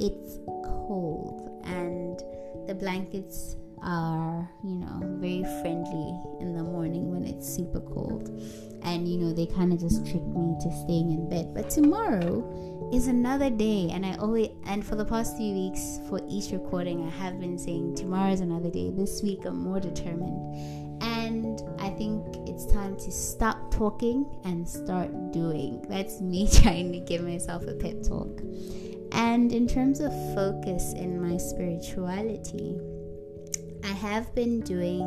it's 0.00 0.38
cold 0.64 1.60
and 1.64 2.18
the 2.66 2.74
blankets 2.74 3.56
are, 3.82 4.48
you 4.62 4.76
know, 4.76 5.00
very 5.20 5.42
friendly 5.60 6.18
in 6.40 6.54
the 6.56 6.62
morning 6.62 7.10
when 7.10 7.24
it's 7.24 7.46
super 7.46 7.80
cold. 7.80 8.28
And, 8.82 9.08
you 9.08 9.18
know, 9.18 9.32
they 9.32 9.46
kind 9.46 9.72
of 9.72 9.80
just 9.80 10.06
trick 10.06 10.22
me 10.22 10.56
to 10.60 10.70
staying 10.84 11.10
in 11.10 11.28
bed. 11.28 11.54
But 11.54 11.70
tomorrow 11.70 12.90
is 12.92 13.06
another 13.06 13.50
day. 13.50 13.90
And 13.92 14.04
I 14.04 14.14
always, 14.16 14.48
and 14.66 14.84
for 14.84 14.96
the 14.96 15.04
past 15.04 15.36
few 15.36 15.54
weeks, 15.54 16.00
for 16.08 16.20
each 16.28 16.52
recording, 16.52 17.06
I 17.06 17.10
have 17.10 17.40
been 17.40 17.58
saying 17.58 17.96
tomorrow 17.96 18.32
is 18.32 18.40
another 18.40 18.70
day. 18.70 18.90
This 18.90 19.22
week, 19.22 19.44
I'm 19.44 19.58
more 19.58 19.80
determined 19.80 20.83
think 21.96 22.36
it's 22.48 22.66
time 22.66 22.96
to 22.96 23.10
stop 23.10 23.70
talking 23.70 24.26
and 24.44 24.68
start 24.68 25.10
doing. 25.32 25.84
That's 25.88 26.20
me 26.20 26.48
trying 26.62 26.92
to 26.92 27.00
give 27.00 27.22
myself 27.22 27.62
a 27.66 27.74
pep 27.74 28.02
talk. 28.02 28.40
And 29.12 29.52
in 29.52 29.66
terms 29.66 30.00
of 30.00 30.12
focus 30.34 30.92
in 30.94 31.20
my 31.20 31.36
spirituality, 31.36 32.78
I 33.84 33.92
have 33.92 34.34
been 34.34 34.60
doing 34.60 35.02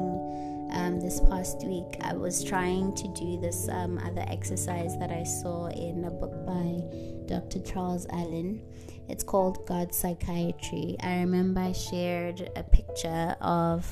um, 0.72 1.00
this 1.00 1.20
past 1.22 1.63
week, 1.63 1.98
I 2.01 2.13
was 2.13 2.44
trying 2.44 2.94
to 2.96 3.08
do 3.10 3.39
this 3.39 3.67
um, 3.70 3.98
other 4.00 4.25
exercise 4.27 4.98
that 5.00 5.12
I 5.12 5.24
saw 5.24 5.67
in 5.67 6.06
a 6.06 6.12
book 6.12 6.46
by 6.46 6.82
Dr. 7.25 7.60
Charles 7.60 8.06
Allen. 8.12 8.62
It's 9.08 9.24
called 9.24 9.65
God's 9.65 9.98
Psychiatry. 9.98 10.98
I 11.01 11.20
remember 11.20 11.62
I 11.62 11.72
shared 11.72 12.50
a 12.56 12.63
picture 12.63 13.36
of 13.39 13.88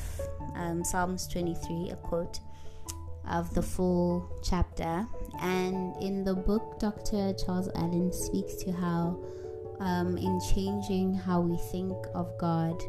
um, 0.56 0.84
Psalms 0.84 1.28
23, 1.28 1.92
a 1.92 1.96
quote 1.96 2.40
of 3.30 3.54
the 3.54 3.62
full 3.62 4.30
chapter. 4.44 5.06
And 5.42 5.96
in 6.02 6.24
the 6.24 6.34
book, 6.34 6.80
Dr. 6.80 7.34
Charles 7.34 7.70
Allen 7.76 8.12
speaks 8.12 8.56
to 8.64 8.72
how, 8.72 9.20
um, 9.80 10.18
in 10.18 10.40
changing 10.54 11.14
how 11.14 11.42
we 11.42 11.58
think 11.72 11.96
of 12.14 12.32
God, 12.40 12.82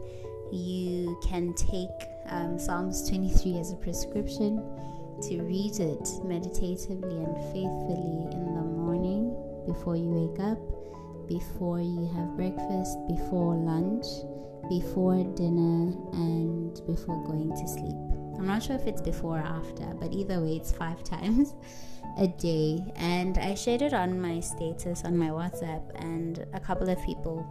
you 0.53 1.19
can 1.27 1.55
take 1.55 1.91
um, 2.29 2.59
Psalms 2.59 3.09
23 3.09 3.59
as 3.59 3.73
a 3.73 3.77
prescription 3.77 4.63
to 5.23 5.43
read 5.43 5.81
it 5.81 6.09
meditatively 6.25 7.17
and 7.17 7.37
faithfully 7.53 8.29
in 8.33 8.55
the 8.55 8.63
morning 8.63 9.35
before 9.67 9.97
you 9.97 10.11
wake 10.11 10.41
up, 10.41 10.59
before 11.27 11.81
you 11.81 12.09
have 12.15 12.37
breakfast, 12.37 12.99
before 13.09 13.55
lunch, 13.55 14.07
before 14.69 15.25
dinner, 15.35 15.93
and 16.13 16.75
before 16.87 17.23
going 17.25 17.51
to 17.51 17.69
sleep. 17.69 18.16
I'm 18.39 18.47
not 18.47 18.63
sure 18.63 18.77
if 18.77 18.87
it's 18.87 19.03
before 19.03 19.39
or 19.39 19.43
after, 19.43 19.85
but 20.01 20.13
either 20.13 20.41
way, 20.41 20.57
it's 20.57 20.73
five 20.73 21.03
times 21.15 21.55
a 22.19 22.29
day. 22.29 22.85
And 22.97 23.39
I 23.39 23.55
shared 23.55 23.83
it 23.83 23.95
on 23.95 24.21
my 24.21 24.41
status 24.41 25.05
on 25.05 25.17
my 25.17 25.29
WhatsApp, 25.29 25.83
and 25.97 26.47
a 26.55 26.61
couple 26.61 26.89
of 26.89 27.03
people 27.05 27.47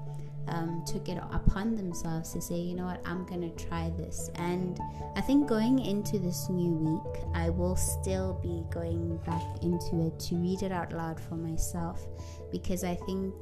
um, 0.48 0.84
took 0.86 1.10
it 1.10 1.18
upon 1.32 1.76
themselves 1.76 2.32
to 2.34 2.42
say, 2.42 2.56
you 2.56 2.76
know 2.76 2.86
what, 2.86 3.02
I'm 3.06 3.26
gonna 3.26 3.50
try 3.52 3.92
this. 3.98 4.30
And 4.36 4.80
I 5.16 5.22
think 5.22 5.48
going 5.48 5.80
into 5.80 6.20
this 6.20 6.50
new 6.50 6.72
week, 6.72 7.24
I 7.34 7.50
will 7.50 7.76
still 7.76 8.40
be 8.42 8.64
going 8.74 9.18
back 9.26 9.44
into 9.64 10.08
it 10.08 10.20
to 10.28 10.36
read 10.36 10.62
it 10.62 10.72
out 10.72 10.94
loud 10.94 11.20
for 11.20 11.36
myself 11.36 12.06
because 12.52 12.84
I 12.84 12.96
think 12.96 13.34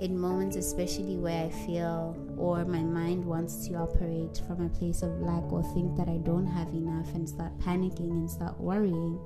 in 0.00 0.18
moments, 0.18 0.56
especially 0.56 1.18
where 1.18 1.44
I 1.44 1.50
feel 1.66 2.16
or 2.38 2.64
my 2.64 2.82
mind 2.82 3.24
wants 3.24 3.68
to 3.68 3.74
operate 3.74 4.40
from 4.46 4.64
a 4.64 4.68
place 4.70 5.02
of 5.02 5.20
lack 5.20 5.52
or 5.52 5.62
think 5.74 5.94
that 5.96 6.08
I 6.08 6.16
don't 6.16 6.46
have 6.46 6.68
enough 6.68 7.14
and 7.14 7.28
start 7.28 7.56
panicking 7.58 8.10
and 8.10 8.30
start 8.30 8.58
worrying, 8.58 9.20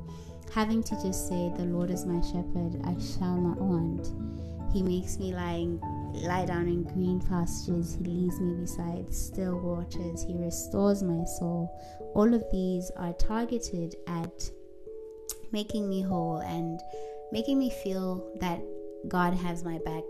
having 0.52 0.83
to 0.83 0.95
just 1.00 1.28
say, 1.28 1.52
The 1.57 1.64
Lord 1.64 1.90
is 1.90 2.04
my 2.04 2.21
shepherd, 2.21 2.81
I 2.85 2.97
shall 3.00 3.37
not 3.37 3.61
want. 3.61 4.12
He 4.73 4.83
makes 4.83 5.21
me 5.21 5.33
lying 5.33 5.81
lie 6.23 6.45
down 6.45 6.66
in 6.66 6.83
green 6.83 7.21
pastures. 7.21 7.95
He 7.95 8.04
leads 8.04 8.40
me 8.40 8.54
beside 8.54 9.14
still 9.14 9.57
waters. 9.61 10.25
He 10.25 10.35
restores 10.35 11.04
my 11.04 11.25
soul. 11.38 11.71
All 12.14 12.35
of 12.35 12.45
these 12.50 12.90
are 12.97 13.12
targeted 13.12 13.95
at 14.09 14.50
making 15.52 15.88
me 15.88 16.02
whole 16.02 16.38
and 16.38 16.81
making 17.31 17.61
me 17.61 17.71
feel 17.85 18.28
that 18.40 18.61
God 19.07 19.35
has 19.35 19.62
my 19.62 19.78
back 19.85 20.02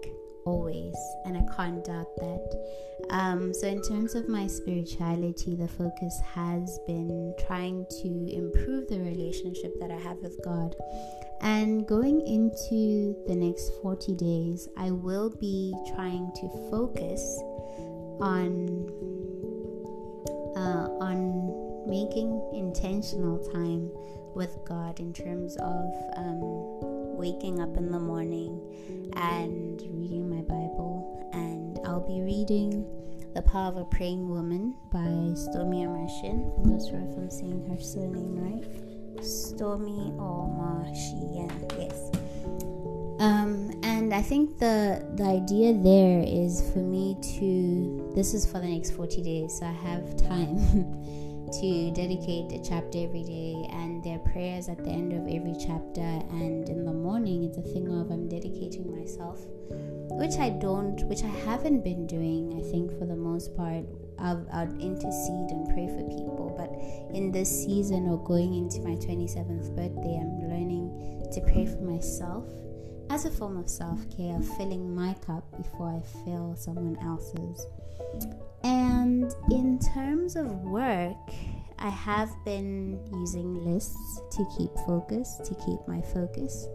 always, 0.44 0.94
and 1.24 1.36
I 1.36 1.54
can't 1.56 1.84
doubt 1.84 2.14
that. 2.16 2.64
Um, 3.10 3.52
so, 3.52 3.66
in 3.66 3.82
terms 3.82 4.14
of 4.14 4.28
my 4.28 4.46
spirituality, 4.46 5.56
the 5.56 5.68
focus 5.68 6.20
has 6.34 6.78
been 6.86 7.34
trying 7.46 7.86
to 8.02 8.08
improve 8.32 8.88
the 8.88 9.00
relationship 9.00 9.78
that 9.80 9.90
I 9.90 9.98
have 9.98 10.18
with 10.18 10.38
God. 10.44 10.74
And 11.40 11.86
going 11.86 12.26
into 12.26 13.16
the 13.26 13.34
next 13.34 13.70
40 13.82 14.14
days, 14.14 14.68
I 14.76 14.90
will 14.90 15.30
be 15.30 15.74
trying 15.94 16.30
to 16.36 16.48
focus 16.70 17.20
on 18.20 18.90
uh, 20.56 20.88
on 21.00 21.88
making 21.88 22.40
intentional 22.54 23.38
time 23.52 23.90
with 24.34 24.56
God 24.64 25.00
in 25.00 25.12
terms 25.12 25.56
of 25.56 25.84
um, 26.16 26.93
waking 27.14 27.60
up 27.60 27.76
in 27.76 27.90
the 27.90 27.98
morning 27.98 28.60
and 29.16 29.80
reading 29.92 30.28
my 30.28 30.42
Bible. 30.42 31.30
And 31.32 31.78
I'll 31.86 32.06
be 32.06 32.20
reading 32.20 32.84
The 33.34 33.42
Power 33.42 33.68
of 33.68 33.76
a 33.76 33.84
Praying 33.84 34.28
Woman 34.28 34.74
by 34.92 34.98
Stormie 35.34 35.86
Omartian. 35.86 36.52
I'm 36.58 36.72
not 36.72 36.82
sure 36.82 37.00
if 37.00 37.16
I'm 37.16 37.30
saying 37.30 37.66
her 37.70 37.80
surname 37.80 38.36
right. 38.36 38.84
Stormie 39.22 40.16
Omartian. 40.18 41.50
Yes. 41.78 42.10
Um, 43.20 43.70
and 43.84 44.12
I 44.12 44.22
think 44.22 44.58
the 44.58 45.06
the 45.14 45.24
idea 45.24 45.72
there 45.72 46.24
is 46.26 46.68
for 46.72 46.80
me 46.80 47.16
to 47.38 48.12
this 48.14 48.34
is 48.34 48.44
for 48.44 48.58
the 48.58 48.66
next 48.66 48.90
40 48.90 49.22
days, 49.22 49.58
so 49.58 49.66
I 49.66 49.72
have 49.72 50.16
time 50.16 50.58
to 51.60 51.90
dedicate 51.92 52.52
a 52.52 52.62
chapter 52.62 52.98
every 52.98 53.22
day 53.22 53.68
and 53.70 53.93
there 54.04 54.16
are 54.16 54.30
prayers 54.32 54.68
at 54.68 54.84
the 54.84 54.90
end 54.90 55.12
of 55.12 55.22
every 55.26 55.54
chapter 55.58 56.00
and 56.00 56.68
in 56.68 56.84
the 56.84 56.92
morning 56.92 57.44
it's 57.44 57.58
a 57.58 57.62
thing 57.62 57.88
of 57.88 58.10
I'm 58.10 58.28
dedicating 58.28 58.94
myself 58.94 59.40
which 60.20 60.36
I 60.38 60.50
don't 60.50 61.02
which 61.08 61.24
I 61.24 61.32
haven't 61.48 61.82
been 61.82 62.06
doing 62.06 62.52
I 62.54 62.70
think 62.70 62.96
for 62.98 63.06
the 63.06 63.16
most 63.16 63.56
part 63.56 63.84
I'll, 64.18 64.46
I'll 64.52 64.80
intercede 64.80 65.50
and 65.50 65.68
pray 65.68 65.86
for 65.86 66.02
people. 66.08 66.54
But 66.56 66.70
in 67.16 67.32
this 67.32 67.48
season 67.48 68.08
or 68.08 68.22
going 68.22 68.54
into 68.54 68.80
my 68.80 68.96
27th 68.96 69.74
birthday, 69.76 70.18
I'm 70.20 70.48
learning 70.48 71.28
to 71.32 71.40
pray 71.40 71.66
for 71.66 71.82
myself 71.82 72.48
as 73.10 73.24
a 73.24 73.30
form 73.30 73.56
of 73.56 73.68
self 73.68 73.98
care, 74.16 74.40
filling 74.56 74.94
my 74.94 75.14
cup 75.26 75.44
before 75.56 75.88
I 75.88 76.24
fill 76.24 76.54
someone 76.56 76.96
else's. 77.02 77.66
And 78.62 79.32
in 79.50 79.78
terms 79.78 80.36
of 80.36 80.46
work, 80.62 81.16
I 81.78 81.90
have 81.90 82.30
been 82.44 83.00
using 83.12 83.64
lists 83.64 84.20
to 84.32 84.46
keep 84.56 84.70
focus, 84.86 85.40
to 85.44 85.54
keep 85.54 85.80
my 85.86 86.00
focus. 86.00 86.66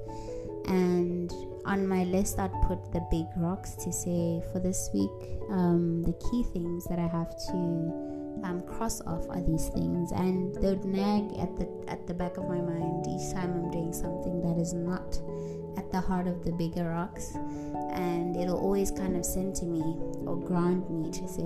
And 0.65 1.31
on 1.65 1.87
my 1.87 2.03
list, 2.03 2.39
I'd 2.39 2.53
put 2.67 2.91
the 2.91 3.05
big 3.09 3.25
rocks 3.37 3.71
to 3.75 3.91
say 3.91 4.41
for 4.51 4.59
this 4.59 4.89
week, 4.93 5.39
um, 5.49 6.03
the 6.03 6.13
key 6.29 6.43
things 6.53 6.85
that 6.85 6.99
I 6.99 7.07
have 7.07 7.29
to 7.47 8.09
um, 8.43 8.63
cross 8.67 9.01
off 9.01 9.27
are 9.29 9.41
these 9.41 9.69
things, 9.69 10.11
and 10.11 10.55
they 10.55 10.69
would 10.69 10.85
nag 10.85 11.37
at 11.39 11.55
the 11.57 11.67
at 11.87 12.07
the 12.07 12.13
back 12.13 12.37
of 12.37 12.47
my 12.47 12.61
mind 12.61 13.05
each 13.07 13.33
time 13.33 13.51
I'm 13.51 13.71
doing 13.71 13.93
something 13.93 14.41
that 14.41 14.61
is 14.61 14.73
not 14.73 15.19
at 15.77 15.91
the 15.91 15.99
heart 15.99 16.27
of 16.27 16.43
the 16.45 16.51
bigger 16.51 16.89
rocks, 16.89 17.33
and 17.99 18.37
it'll 18.37 18.57
always 18.57 18.91
kind 18.91 19.15
of 19.17 19.25
send 19.25 19.55
to 19.55 19.65
me 19.65 19.81
or 20.25 20.37
ground 20.37 20.89
me 20.89 21.11
to 21.11 21.27
say, 21.27 21.43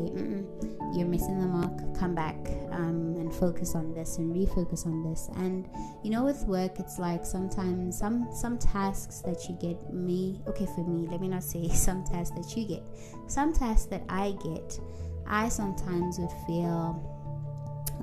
"You're 0.93 1.07
missing 1.07 1.39
the 1.39 1.47
mark. 1.47 1.97
Come 1.97 2.13
back 2.13 2.37
um, 2.71 3.15
and 3.17 3.33
focus 3.33 3.73
on 3.73 3.93
this 3.93 4.17
and 4.17 4.35
refocus 4.35 4.85
on 4.85 5.03
this." 5.09 5.29
And 5.37 5.67
you 6.03 6.11
know, 6.11 6.23
with 6.23 6.45
work, 6.45 6.79
it's 6.79 6.99
like 6.99 7.25
sometimes 7.25 7.97
some 7.97 8.29
some 8.31 8.57
tasks 8.59 9.21
that 9.21 9.49
you 9.49 9.57
get 9.59 9.93
me 9.93 10.41
okay 10.47 10.67
for 10.75 10.83
me. 10.83 11.07
Let 11.07 11.21
me 11.21 11.27
not 11.27 11.43
say 11.43 11.67
some 11.87 12.03
tasks 12.03 12.35
that 12.37 12.55
you 12.55 12.67
get. 12.67 12.83
Some 13.27 13.53
tasks 13.53 13.85
that 13.87 14.03
I 14.09 14.35
get, 14.43 14.79
I 15.25 15.49
sometimes 15.49 16.19
would 16.19 16.33
feel 16.45 17.01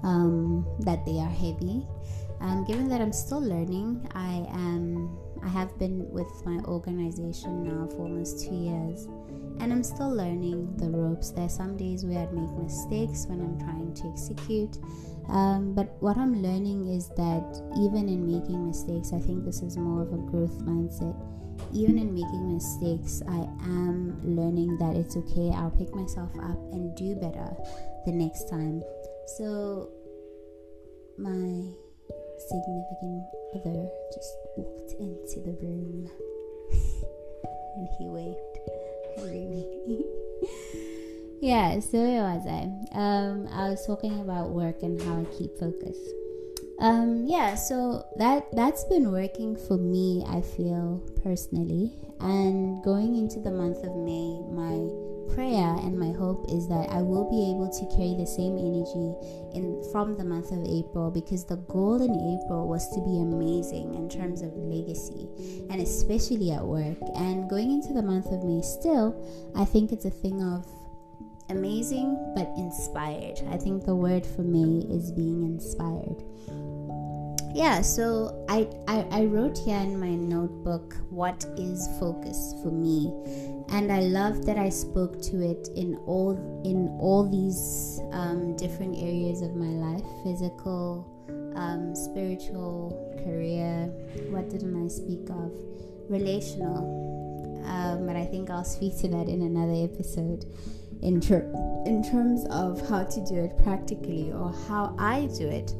um, 0.03 0.67
that 0.81 1.05
they 1.07 1.19
are 1.19 1.35
heavy. 1.45 1.87
Um, 2.41 2.65
given 2.65 2.89
that 2.89 3.03
I'm 3.03 3.13
still 3.13 3.41
learning, 3.41 4.09
I 4.15 4.47
am 4.51 5.19
I 5.43 5.49
have 5.49 5.79
been 5.79 6.09
with 6.11 6.31
my 6.45 6.59
organization 6.65 7.65
now 7.65 7.89
for 7.89 8.03
almost 8.03 8.47
two 8.47 8.55
years 8.55 9.09
and 9.61 9.73
I'm 9.73 9.83
still 9.83 10.11
learning 10.11 10.75
the 10.77 10.89
ropes. 10.89 11.31
There 11.31 11.45
are 11.45 11.49
some 11.49 11.77
days 11.77 12.05
where 12.05 12.19
I'd 12.19 12.33
make 12.33 12.51
mistakes 12.57 13.27
when 13.27 13.41
I'm 13.41 13.59
trying 13.59 13.95
to 13.95 14.09
execute. 14.09 14.79
Um, 15.29 15.75
but 15.75 15.97
what 16.01 16.17
I'm 16.17 16.43
learning 16.43 16.89
is 16.89 17.09
that 17.11 17.45
even 17.79 18.09
in 18.09 18.27
making 18.27 18.67
mistakes, 18.67 19.13
I 19.13 19.21
think 19.21 19.45
this 19.45 19.63
is 19.63 19.77
more 19.77 20.03
of 20.03 20.13
a 20.13 20.17
growth 20.17 20.59
mindset. 20.65 21.15
Even 21.75 21.99
in 21.99 22.15
making 22.15 22.55
mistakes, 22.55 23.23
I 23.29 23.47
am 23.69 24.19
learning 24.25 24.79
that 24.79 24.97
it's 24.97 25.17
okay. 25.17 25.53
I'll 25.55 25.71
pick 25.71 25.95
myself 25.95 26.31
up 26.39 26.59
and 26.73 26.97
do 26.97 27.15
better 27.15 27.55
the 28.07 28.13
next 28.13 28.49
time. 28.49 28.83
So, 29.37 29.91
my 31.19 31.71
significant 32.41 33.25
other 33.55 33.89
just 34.13 34.35
walked 34.57 34.93
into 34.99 35.41
the 35.41 35.57
room 35.63 36.11
and 37.77 37.89
he 37.99 38.09
waved. 38.09 38.51
Yeah, 41.41 41.81
so 41.81 41.97
where 41.97 42.23
was 42.23 42.47
I? 42.47 42.69
Um, 42.93 43.49
I 43.51 43.71
was 43.71 43.87
talking 43.87 44.21
about 44.21 44.51
work 44.51 44.83
and 44.83 45.01
how 45.01 45.23
I 45.23 45.25
keep 45.37 45.59
focus. 45.59 45.97
Um, 46.79 47.25
yeah, 47.27 47.55
so 47.55 48.05
that 48.19 48.45
that's 48.53 48.85
been 48.85 49.11
working 49.11 49.57
for 49.57 49.79
me. 49.79 50.23
I 50.29 50.43
feel 50.43 51.01
personally, 51.25 51.93
and 52.21 52.85
going 52.85 53.17
into 53.17 53.41
the 53.41 53.51
month 53.51 53.79
of 53.85 53.97
May, 53.97 54.37
my 54.53 54.85
prayer 55.35 55.77
and 55.83 55.99
my 55.99 56.13
hope 56.13 56.47
is 56.51 56.69
that 56.69 56.89
I 56.91 57.03
will 57.03 57.29
be 57.29 57.51
able 57.51 57.71
to 57.71 57.97
carry 57.97 58.15
the 58.15 58.27
same 58.27 58.59
energy 58.59 59.15
in 59.55 59.83
from 59.93 60.17
the 60.17 60.25
month 60.25 60.53
of 60.53 60.65
April 60.65 61.11
because 61.11 61.45
the 61.45 61.57
goal 61.57 62.03
in 62.03 62.11
April 62.11 62.69
was 62.69 62.89
to 62.95 63.01
be 63.01 63.21
amazing 63.21 63.95
in 63.95 64.09
terms 64.09 64.43
of 64.43 64.53
legacy 64.57 65.29
and 65.71 65.81
especially 65.81 66.51
at 66.51 66.65
work. 66.65 66.99
And 67.17 67.49
going 67.49 67.71
into 67.71 67.93
the 67.93 68.03
month 68.03 68.27
of 68.27 68.45
May 68.45 68.63
still, 68.63 69.15
I 69.57 69.65
think 69.65 69.93
it's 69.93 70.05
a 70.05 70.11
thing 70.11 70.43
of 70.43 70.67
amazing 71.51 72.17
but 72.35 72.49
inspired. 72.57 73.41
I 73.51 73.57
think 73.57 73.85
the 73.85 73.97
word 73.97 74.25
for 74.25 74.43
May 74.43 74.87
is 74.93 75.13
being 75.13 75.43
inspired. 75.43 76.23
Yeah, 77.55 77.83
so 77.83 78.45
I, 78.49 78.69
I, 78.87 79.07
I 79.11 79.25
wrote 79.25 79.59
here 79.59 79.79
in 79.79 79.99
my 79.99 80.15
notebook 80.15 80.97
what 81.11 81.45
is 81.57 81.89
focus 81.99 82.55
for 82.63 82.71
me, 82.71 83.13
and 83.71 83.91
I 83.91 84.01
love 84.01 84.47
that 84.47 84.57
I 84.57 84.69
spoke 84.69 85.21
to 85.23 85.43
it 85.43 85.69
in 85.75 85.97
all 86.07 86.33
in 86.65 86.97
all 87.01 87.29
these 87.29 88.01
um, 88.13 88.57
different 88.57 88.97
areas 88.97 89.43
of 89.43 89.57
my 89.57 89.67
life: 89.67 90.05
physical, 90.23 91.07
um, 91.57 91.95
spiritual, 91.97 92.95
career. 93.25 93.87
What 94.31 94.49
didn't 94.49 94.85
I 94.85 94.89
speak 94.89 95.29
of? 95.31 95.53
Relational, 96.09 97.63
um, 97.67 98.07
but 98.07 98.15
I 98.15 98.27
think 98.27 98.51
I'll 98.51 98.65
speak 98.65 98.97
to 98.99 99.09
that 99.09 99.29
in 99.29 99.43
another 99.43 99.85
episode. 99.93 100.45
In, 101.03 101.19
ter- 101.19 101.51
in 101.87 102.03
terms 102.03 102.45
of 102.51 102.87
how 102.87 103.05
to 103.05 103.25
do 103.25 103.37
it 103.37 103.57
practically 103.65 104.31
or 104.33 104.53
how 104.69 104.95
I 104.99 105.31
do 105.39 105.49
it 105.49 105.73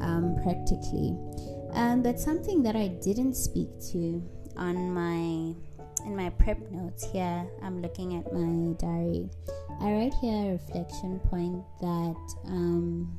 um, 0.00 0.36
practically. 0.42 1.16
Um, 1.72 2.02
but 2.02 2.18
something 2.18 2.62
that 2.62 2.76
I 2.76 2.88
didn't 2.88 3.34
speak 3.34 3.68
to 3.92 4.22
on 4.56 4.92
my 4.92 5.54
in 6.06 6.14
my 6.14 6.30
prep 6.30 6.58
notes 6.70 7.04
here, 7.10 7.46
I'm 7.62 7.82
looking 7.82 8.14
at 8.14 8.32
my 8.32 8.74
diary. 8.78 9.28
I 9.80 9.92
write 9.92 10.14
here 10.20 10.50
a 10.50 10.52
reflection 10.52 11.18
point 11.18 11.64
that 11.80 12.34
um, 12.46 13.18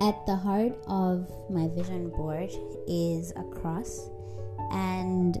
at 0.00 0.24
the 0.24 0.36
heart 0.36 0.72
of 0.86 1.30
my 1.50 1.68
vision 1.68 2.10
board 2.10 2.50
is 2.86 3.32
a 3.32 3.42
cross 3.60 4.08
and 4.70 5.38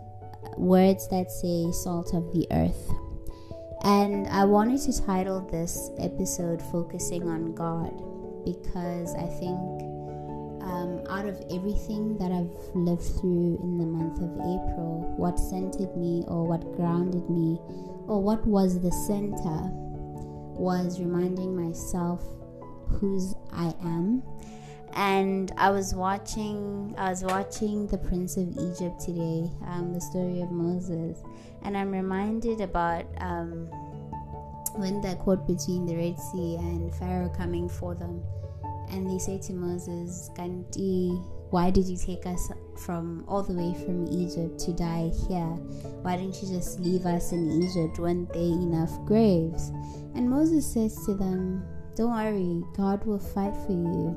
words 0.56 1.08
that 1.08 1.30
say 1.30 1.70
salt 1.72 2.14
of 2.14 2.32
the 2.32 2.46
earth. 2.50 2.90
And 3.82 4.26
I 4.28 4.44
wanted 4.44 4.80
to 4.82 5.06
title 5.06 5.40
this 5.40 5.90
episode 5.98 6.60
Focusing 6.60 7.28
on 7.28 7.54
God 7.54 7.94
because 8.44 9.14
I 9.14 9.26
think 9.26 9.58
um, 10.62 11.02
out 11.08 11.26
of 11.26 11.40
everything 11.50 12.16
that 12.18 12.30
I've 12.30 12.52
lived 12.74 13.02
through 13.02 13.58
in 13.62 13.78
the 13.78 13.86
month 13.86 14.18
of 14.18 14.30
April, 14.38 15.14
what 15.16 15.38
centered 15.38 15.96
me 15.96 16.24
or 16.28 16.46
what 16.46 16.60
grounded 16.76 17.28
me 17.28 17.58
or 18.06 18.22
what 18.22 18.46
was 18.46 18.80
the 18.80 18.92
center 18.92 19.70
was 20.60 21.00
reminding 21.00 21.56
myself 21.56 22.22
whose 22.88 23.34
I 23.52 23.74
am. 23.82 24.22
And 24.94 25.52
I 25.56 25.70
was 25.70 25.94
watching, 25.94 26.94
I 26.98 27.10
was 27.10 27.22
watching 27.22 27.86
The 27.86 27.98
Prince 27.98 28.36
of 28.36 28.48
Egypt 28.58 29.00
today, 29.00 29.48
um, 29.66 29.92
the 29.94 30.00
story 30.00 30.40
of 30.40 30.50
Moses, 30.50 31.22
and 31.62 31.76
I'm 31.76 31.92
reminded 31.92 32.60
about 32.60 33.06
um, 33.18 33.70
when 34.76 35.00
they're 35.00 35.16
caught 35.16 35.46
between 35.46 35.86
the 35.86 35.96
Red 35.96 36.18
Sea 36.18 36.56
and 36.56 36.94
Pharaoh 36.96 37.32
coming 37.36 37.68
for 37.68 37.94
them, 37.94 38.22
and 38.90 39.08
they 39.08 39.18
say 39.18 39.38
to 39.38 39.52
Moses, 39.52 40.30
Kanti, 40.36 41.10
why 41.50 41.70
did 41.70 41.86
you 41.86 41.96
take 41.96 42.26
us 42.26 42.50
from 42.84 43.24
all 43.26 43.42
the 43.42 43.52
way 43.52 43.74
from 43.84 44.06
Egypt 44.06 44.58
to 44.60 44.72
die 44.72 45.10
here? 45.28 45.52
Why 46.02 46.16
didn't 46.16 46.40
you 46.42 46.48
just 46.48 46.80
leave 46.80 47.06
us 47.06 47.32
in 47.32 47.50
Egypt? 47.62 47.98
Weren't 47.98 48.32
there 48.32 48.42
enough 48.42 49.04
graves? 49.04 49.70
And 50.14 50.30
Moses 50.30 50.64
says 50.64 51.04
to 51.06 51.14
them, 51.14 51.64
Don't 51.96 52.12
worry, 52.12 52.62
God 52.76 53.04
will 53.04 53.18
fight 53.18 53.54
for 53.66 53.72
you. 53.72 54.16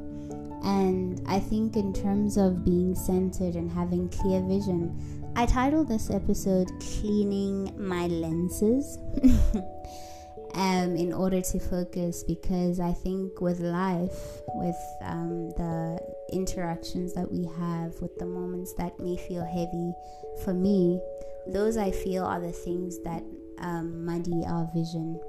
And 0.64 1.22
I 1.28 1.40
think, 1.40 1.76
in 1.76 1.92
terms 1.92 2.38
of 2.38 2.64
being 2.64 2.96
centered 2.96 3.56
and 3.56 3.70
having 3.70 4.10
clear 4.10 4.42
vision, 4.42 5.32
I 5.36 5.46
titled 5.46 5.88
this 5.88 6.10
episode 6.10 6.70
Cleaning 6.80 7.74
My 7.78 8.08
Lenses. 8.08 8.98
um, 10.54 10.96
in 10.96 11.14
order 11.14 11.42
to 11.42 11.60
focus 11.60 12.24
because 12.24 12.80
I 12.80 12.94
think 12.94 13.42
with 13.42 13.60
life, 13.60 14.42
with 14.50 14.76
um, 15.02 15.50
the 15.52 16.00
interactions 16.32 17.14
that 17.14 17.32
we 17.32 17.46
have, 17.58 18.00
with 18.02 18.18
the 18.18 18.26
moments 18.26 18.74
that 18.74 19.00
may 19.00 19.18
feel 19.18 19.44
heavy 19.44 19.94
for 20.44 20.54
me, 20.54 21.02
those 21.48 21.78
I 21.78 21.92
feel 21.92 22.24
are 22.24 22.40
the 22.40 22.52
things 22.52 23.02
that 23.04 23.24
um, 23.60 24.06
muddy 24.06 24.44
our 24.48 24.70
vision, 24.74 25.20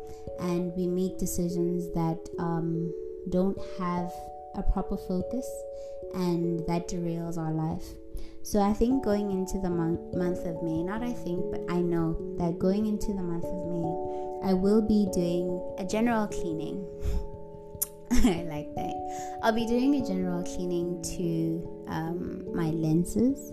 and 0.40 0.72
we 0.76 0.86
make 0.86 1.18
decisions 1.18 1.92
that 1.94 2.18
um, 2.38 2.92
don't 3.30 3.58
have 3.78 4.12
a 4.54 4.62
proper 4.62 4.96
focus, 4.96 5.46
and 6.14 6.66
that 6.66 6.88
derails 6.88 7.38
our 7.38 7.52
life. 7.52 7.84
So 8.42 8.60
I 8.60 8.74
think 8.74 9.02
going 9.02 9.30
into 9.30 9.58
the 9.58 9.70
month, 9.70 10.14
month 10.14 10.44
of 10.44 10.62
May, 10.62 10.82
not 10.82 11.02
I 11.02 11.12
think, 11.12 11.50
but 11.50 11.62
I 11.70 11.80
know 11.80 12.36
that 12.38 12.58
going 12.58 12.86
into 12.86 13.08
the 13.08 13.22
month 13.22 13.44
of 13.44 13.66
May, 13.66 14.23
I 14.44 14.52
will 14.52 14.82
be 14.82 15.08
doing 15.12 15.74
a 15.78 15.84
general 15.84 16.26
cleaning. 16.26 16.86
I 18.12 18.44
like 18.48 18.74
that. 18.74 19.38
I'll 19.42 19.52
be 19.52 19.66
doing 19.66 19.94
a 19.94 20.06
general 20.06 20.42
cleaning 20.42 21.00
to 21.16 21.84
um, 21.88 22.44
my 22.54 22.70
lenses, 22.70 23.52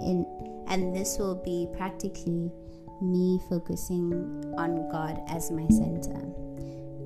in, 0.00 0.24
and 0.68 0.96
this 0.96 1.18
will 1.18 1.42
be 1.44 1.68
practically 1.76 2.50
me 3.02 3.40
focusing 3.48 4.12
on 4.56 4.88
God 4.90 5.20
as 5.28 5.50
my 5.50 5.66
center. 5.68 6.32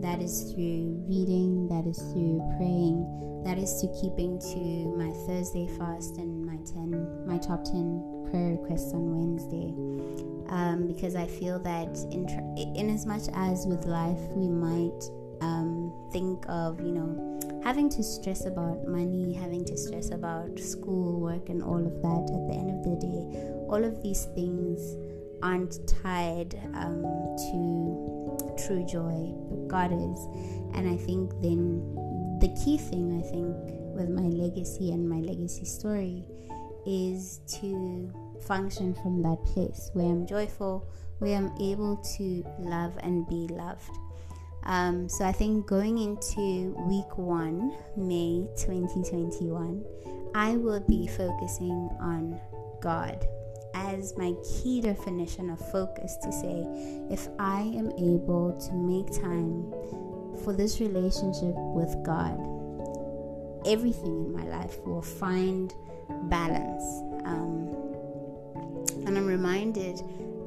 That 0.07 0.23
is 0.23 0.53
through 0.53 1.03
reading, 1.09 1.67
that 1.67 1.85
is 1.85 1.99
through 1.99 2.39
praying, 2.57 3.43
that 3.45 3.59
is 3.59 3.81
to 3.81 3.89
keeping 4.01 4.39
to 4.39 4.95
my 4.97 5.11
Thursday 5.27 5.67
fast 5.77 6.19
and 6.19 6.47
my 6.47 6.59
10, 6.65 7.27
my 7.27 7.39
top 7.39 7.65
10 7.65 8.29
prayer 8.31 8.53
requests 8.53 8.95
on 8.95 9.03
Wednesday. 9.03 9.75
Um, 10.49 10.87
because 10.87 11.17
I 11.17 11.27
feel 11.27 11.59
that 11.59 11.91
in, 12.13 12.25
in 12.77 12.89
as 12.89 13.05
much 13.05 13.23
as 13.35 13.67
with 13.67 13.85
life 13.85 14.21
we 14.31 14.49
might 14.49 15.03
um, 15.41 15.93
think 16.13 16.45
of, 16.49 16.81
you 16.81 16.93
know, 16.93 17.61
having 17.65 17.89
to 17.91 18.03
stress 18.05 18.47
about 18.47 18.87
money, 18.87 19.35
having 19.35 19.65
to 19.65 19.77
stress 19.77 20.13
about 20.13 20.57
school, 20.61 21.19
work, 21.19 21.49
and 21.49 21.65
all 21.65 21.85
of 21.85 22.01
that, 22.03 22.31
at 22.31 22.47
the 22.47 22.55
end 22.55 22.71
of 22.71 22.85
the 22.85 22.95
day, 23.03 23.43
all 23.69 23.85
of 23.85 24.01
these 24.05 24.27
things 24.37 24.95
aren't 25.43 25.87
tied 25.87 26.55
um, 26.75 27.03
to 27.51 28.57
true 28.67 28.85
joy, 28.87 29.35
God 29.69 29.93
is. 29.93 30.21
And 30.75 30.89
I 30.89 30.97
think 30.97 31.31
then 31.41 31.81
the 32.41 32.49
key 32.65 32.79
thing, 32.79 33.19
I 33.19 33.23
think, 33.31 33.57
with 33.97 34.09
my 34.09 34.23
legacy 34.23 34.93
and 34.93 35.09
my 35.09 35.21
legacy 35.21 35.65
story 35.65 36.25
is 36.87 37.41
to 37.61 38.13
function 38.47 38.95
from 38.95 39.23
that 39.23 39.43
place 39.45 39.91
where 39.95 40.07
I'm 40.07 40.27
joyful, 40.27 40.87
where 41.19 41.37
I'm 41.37 41.53
able 41.61 41.97
to 42.19 42.45
love 42.59 42.97
and 43.03 43.27
be 43.29 43.49
loved. 43.51 43.91
Um, 44.65 45.09
so 45.09 45.25
I 45.25 45.33
think 45.33 45.67
going 45.67 45.99
into 45.99 46.75
week 46.89 47.17
one, 47.17 47.77
May 47.97 48.47
2021, 48.57 49.85
I 50.35 50.57
will 50.57 50.81
be 50.81 51.07
focusing 51.07 51.89
on 52.01 52.41
God 52.81 53.27
as 53.77 54.17
my 54.17 54.33
key 54.43 54.81
definition 54.81 55.51
of 55.51 55.61
focus 55.71 56.17
to 56.23 56.33
say 56.33 56.67
if 57.11 57.29
I 57.39 57.61
am 57.61 57.91
able 57.93 58.59
to 58.59 58.73
make 58.75 59.13
time 59.13 59.71
for 60.43 60.53
this 60.53 60.81
relationship 60.81 61.55
with 61.75 61.95
God, 62.05 62.39
everything 63.67 64.25
in 64.25 64.33
my 64.33 64.45
life 64.45 64.79
will 64.87 65.03
find 65.03 65.75
balance. 66.25 66.85
Um, 67.25 67.69
and 69.07 69.17
I'm 69.17 69.27
reminded, 69.27 70.01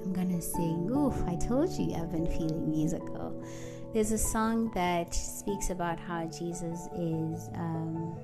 I'm 0.04 0.13
gonna 0.13 0.42
sing, 0.42 0.89
oof, 0.92 1.15
I 1.28 1.36
told 1.36 1.70
you 1.72 1.94
I've 1.96 2.12
been 2.12 2.28
feeling 2.28 2.70
musical. 2.70 3.44
There's 3.94 4.12
a 4.12 4.18
song 4.18 4.72
that 4.74 5.13
speaks 5.13 5.70
about 5.70 6.00
how 6.00 6.26
Jesus 6.26 6.88
is. 6.96 7.50
Um, 7.56 8.15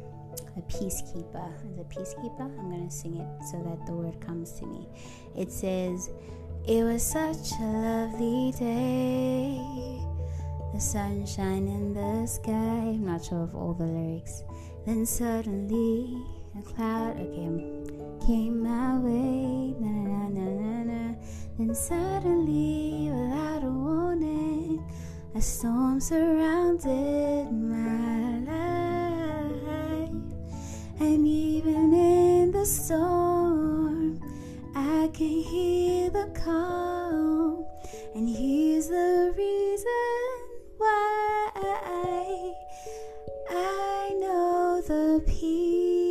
a 0.57 0.61
peacekeeper. 0.61 1.53
As 1.71 1.79
a 1.79 1.83
peacekeeper, 1.83 2.41
I'm 2.41 2.69
going 2.69 2.87
to 2.87 2.93
sing 2.93 3.17
it 3.17 3.45
so 3.45 3.61
that 3.63 3.85
the 3.85 3.93
word 3.93 4.19
comes 4.21 4.51
to 4.59 4.65
me. 4.65 4.87
It 5.35 5.51
says, 5.51 6.09
It 6.67 6.83
was 6.83 7.03
such 7.03 7.51
a 7.59 7.63
lovely 7.63 8.51
day, 8.57 9.59
the 10.73 10.79
sunshine 10.79 11.67
in 11.67 11.93
the 11.93 12.25
sky. 12.27 12.51
I'm 12.51 13.05
not 13.05 13.25
sure 13.25 13.43
of 13.43 13.55
all 13.55 13.73
the 13.73 13.85
lyrics. 13.85 14.43
Then 14.85 15.05
suddenly, 15.05 16.23
a 16.57 16.61
cloud 16.61 17.19
okay, 17.19 18.25
came 18.25 18.63
my 18.63 18.97
way. 18.99 19.75
Na, 19.79 19.89
na, 19.89 20.27
na, 20.29 20.49
na, 20.61 20.83
na. 20.83 21.15
Then 21.57 21.75
suddenly, 21.75 23.09
without 23.11 23.63
a 23.63 23.69
warning, 23.69 24.83
a 25.33 25.41
storm 25.41 25.99
surrounded 25.99 27.51
my. 27.51 28.14
And 30.99 31.27
even 31.27 31.93
in 31.93 32.51
the 32.51 32.65
storm, 32.65 34.19
I 34.75 35.09
can 35.13 35.27
hear 35.27 36.09
the 36.09 36.27
calm. 36.33 37.65
And 38.15 38.29
here's 38.29 38.87
the 38.87 39.33
reason 39.37 40.35
why 40.77 41.49
I 43.49 44.09
know 44.19 44.81
the 44.87 45.21
peacekeeper 45.27 46.05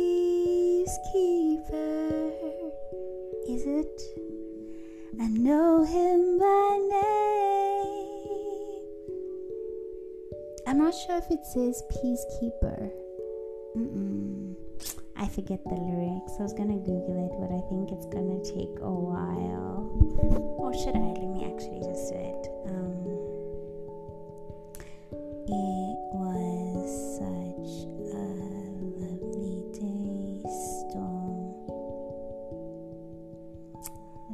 is 3.49 3.65
it. 3.65 4.01
I 5.19 5.27
know 5.27 5.83
him 5.83 6.37
by 6.37 6.77
name. 6.89 7.25
I'm 10.67 10.77
not 10.77 10.93
sure 10.93 11.17
if 11.17 11.31
it 11.31 11.45
says 11.53 11.81
peacekeeper. 11.91 12.91
Mm-mm. 13.75 14.24
I 15.25 15.27
forget 15.27 15.63
the 15.63 15.73
lyrics. 15.73 16.33
I 16.39 16.43
was 16.43 16.53
gonna 16.53 16.77
Google 16.77 17.17
it, 17.25 17.33
but 17.41 17.49
I 17.49 17.59
think 17.67 17.91
it's 17.91 18.05
gonna 18.05 18.37
take 18.45 18.77
a 18.79 18.93
while. 18.93 19.89
Or 20.61 20.71
should 20.71 20.95
I? 20.95 20.99
Let 21.17 21.29
me 21.33 21.49
actually 21.49 21.81
just 21.81 22.13
do 22.13 22.19
it. 22.19 22.47
Um, 22.69 23.09
it 25.49 25.97
was 26.13 27.17
such 27.17 27.89
a 28.13 28.21
lovely 29.01 29.65
day, 29.73 30.45
storm. 30.45 31.57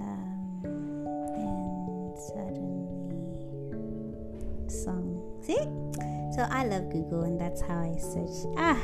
Um, 0.04 1.08
and 1.40 2.20
suddenly, 2.20 2.92
song. 4.68 5.24
See? 5.40 5.64
So 6.36 6.46
I 6.52 6.66
love 6.66 6.92
Google, 6.92 7.24
and 7.24 7.40
that's 7.40 7.62
how 7.62 7.80
I 7.80 7.96
search. 7.98 8.44
Ah 8.58 8.78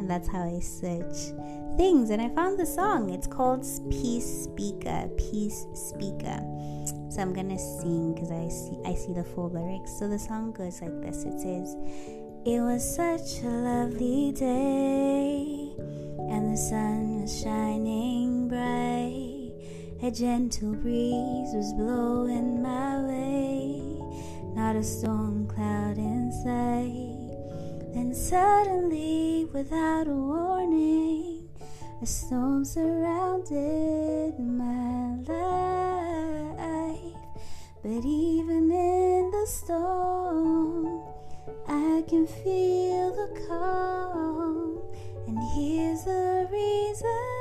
and 0.00 0.08
that's 0.08 0.28
how 0.28 0.42
I 0.42 0.58
search 0.60 1.36
things. 1.76 2.10
And 2.10 2.20
I 2.20 2.30
found 2.30 2.58
the 2.58 2.66
song. 2.66 3.10
It's 3.10 3.26
called 3.26 3.64
Peace 3.90 4.44
Speaker. 4.44 5.08
Peace 5.16 5.66
Speaker. 5.74 6.40
So 7.10 7.20
I'm 7.20 7.32
gonna 7.34 7.58
sing 7.58 8.14
because 8.14 8.30
I 8.30 8.48
see 8.48 8.78
I 8.84 8.94
see 8.94 9.12
the 9.12 9.24
full 9.24 9.50
lyrics. 9.50 9.92
So 9.98 10.08
the 10.08 10.18
song 10.18 10.52
goes 10.52 10.80
like 10.80 11.00
this. 11.02 11.24
It 11.24 11.38
says, 11.38 11.76
"It 12.46 12.60
was 12.60 12.82
such 12.82 13.42
a 13.44 13.48
lovely 13.48 14.32
day, 14.32 15.74
and 16.30 16.52
the 16.52 16.56
sun 16.56 17.20
was 17.20 17.38
shining 17.38 18.48
bright. 18.48 19.52
A 20.02 20.10
gentle 20.10 20.72
breeze 20.72 21.52
was 21.52 21.74
blowing 21.74 22.62
my 22.62 23.04
way, 23.04 23.82
not 24.54 24.76
a 24.76 24.82
storm 24.82 25.29
suddenly, 28.30 29.44
without 29.52 30.06
a 30.06 30.14
warning, 30.14 31.48
a 32.00 32.06
storm 32.06 32.64
surrounded 32.64 34.38
my 34.38 35.16
life. 35.26 35.58
But 37.82 38.04
even 38.04 38.70
in 38.70 39.32
the 39.32 39.46
storm, 39.48 41.02
I 41.66 42.04
can 42.08 42.24
feel 42.28 43.10
the 43.10 43.46
calm. 43.48 44.78
And 45.26 45.38
here's 45.56 46.04
the 46.04 46.46
reason 46.52 47.39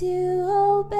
to 0.00 0.48
obey. 0.48 0.96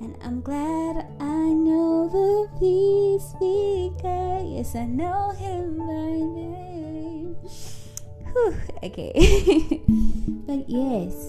And 0.00 0.14
I'm 0.22 0.42
glad 0.42 1.08
I 1.18 1.48
know 1.48 2.10
the 2.12 2.46
peace 2.60 3.24
speaker. 3.24 4.44
Yes, 4.44 4.76
I 4.76 4.84
know 4.84 5.30
him 5.30 5.78
by 5.78 6.12
name. 6.36 7.36
Whew, 8.32 8.54
okay. 8.82 9.80
but 10.46 10.68
yes, 10.68 11.27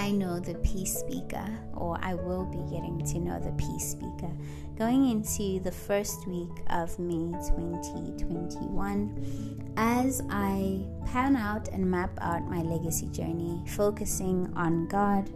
I 0.00 0.10
know 0.12 0.40
the 0.40 0.54
peace 0.54 0.98
speaker, 0.98 1.46
or 1.74 1.98
I 2.00 2.14
will 2.14 2.46
be 2.46 2.62
getting 2.74 3.04
to 3.04 3.18
know 3.18 3.38
the 3.38 3.52
peace 3.52 3.90
speaker 3.90 4.30
going 4.78 5.10
into 5.10 5.60
the 5.60 5.70
first 5.70 6.26
week 6.26 6.48
of 6.70 6.98
May 6.98 7.16
2021 7.16 9.74
as 9.76 10.22
I 10.30 10.86
pan 11.04 11.36
out 11.36 11.68
and 11.68 11.90
map 11.90 12.18
out 12.22 12.48
my 12.48 12.62
legacy 12.62 13.08
journey, 13.08 13.62
focusing 13.66 14.50
on 14.56 14.88
God, 14.88 15.28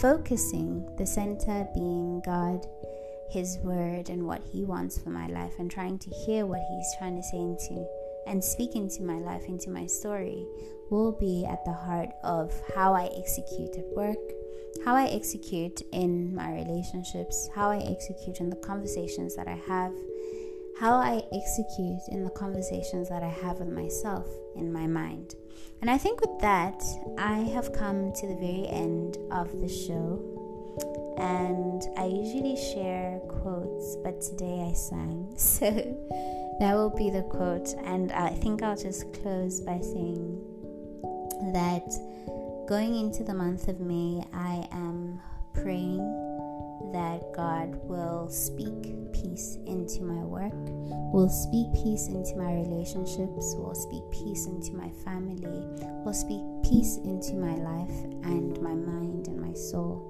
focusing 0.00 0.88
the 0.96 1.04
center 1.04 1.68
being 1.74 2.22
God. 2.24 2.66
His 3.30 3.58
word 3.58 4.08
and 4.08 4.26
what 4.26 4.40
He 4.50 4.64
wants 4.64 4.96
for 4.98 5.10
my 5.10 5.26
life, 5.26 5.58
and 5.58 5.70
trying 5.70 5.98
to 5.98 6.08
hear 6.10 6.46
what 6.46 6.62
He's 6.70 6.94
trying 6.98 7.16
to 7.16 7.22
say 7.22 7.36
into 7.36 7.86
and 8.26 8.42
speak 8.42 8.74
into 8.74 9.02
my 9.02 9.18
life, 9.18 9.44
into 9.46 9.68
my 9.70 9.86
story, 9.86 10.46
will 10.90 11.12
be 11.12 11.46
at 11.48 11.64
the 11.64 11.72
heart 11.72 12.10
of 12.22 12.52
how 12.74 12.94
I 12.94 13.08
execute 13.16 13.76
at 13.76 13.86
work, 13.96 14.18
how 14.84 14.94
I 14.94 15.06
execute 15.06 15.82
in 15.92 16.34
my 16.34 16.52
relationships, 16.52 17.48
how 17.54 17.70
I 17.70 17.78
execute 17.78 18.40
in 18.40 18.50
the 18.50 18.56
conversations 18.56 19.36
that 19.36 19.48
I 19.48 19.60
have, 19.68 19.92
how 20.78 20.94
I 20.94 21.22
execute 21.32 22.00
in 22.10 22.24
the 22.24 22.30
conversations 22.30 23.08
that 23.08 23.22
I 23.22 23.28
have 23.28 23.58
with 23.58 23.68
myself 23.68 24.26
in 24.56 24.72
my 24.72 24.86
mind. 24.86 25.34
And 25.80 25.90
I 25.90 25.96
think 25.96 26.20
with 26.20 26.40
that, 26.40 26.82
I 27.18 27.38
have 27.54 27.72
come 27.72 28.12
to 28.12 28.26
the 28.26 28.34
very 28.34 28.66
end 28.68 29.16
of 29.30 29.60
the 29.60 29.68
show. 29.68 30.26
And 31.18 31.82
I 31.98 32.06
usually 32.06 32.56
share 32.56 33.18
quotes, 33.28 33.96
but 33.96 34.20
today 34.20 34.68
I 34.68 34.72
sang. 34.72 35.28
So 35.36 35.70
that 36.60 36.74
will 36.74 36.90
be 36.90 37.10
the 37.10 37.22
quote. 37.22 37.74
And 37.84 38.12
I 38.12 38.30
think 38.30 38.62
I'll 38.62 38.76
just 38.76 39.12
close 39.12 39.60
by 39.60 39.80
saying 39.80 40.49
that 41.52 41.88
going 42.68 42.96
into 42.96 43.24
the 43.24 43.34
month 43.34 43.68
of 43.68 43.80
May, 43.80 44.24
I 44.32 44.66
am 44.72 45.20
praying 45.54 45.98
that 46.92 47.22
God 47.34 47.76
will 47.84 48.28
speak 48.28 48.94
peace 49.12 49.58
into 49.66 50.02
my 50.02 50.22
work, 50.24 50.52
will 51.12 51.28
speak 51.28 51.72
peace 51.82 52.08
into 52.08 52.36
my 52.36 52.54
relationships, 52.54 53.54
will 53.56 53.74
speak 53.74 54.02
peace 54.10 54.46
into 54.46 54.72
my 54.72 54.88
family, 55.04 55.66
will 56.04 56.14
speak 56.14 56.42
peace 56.64 56.96
into 57.04 57.34
my 57.34 57.54
life 57.54 58.04
and 58.24 58.60
my 58.60 58.74
mind 58.74 59.28
and 59.28 59.40
my 59.40 59.52
soul. 59.52 60.06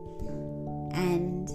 And 0.94 1.48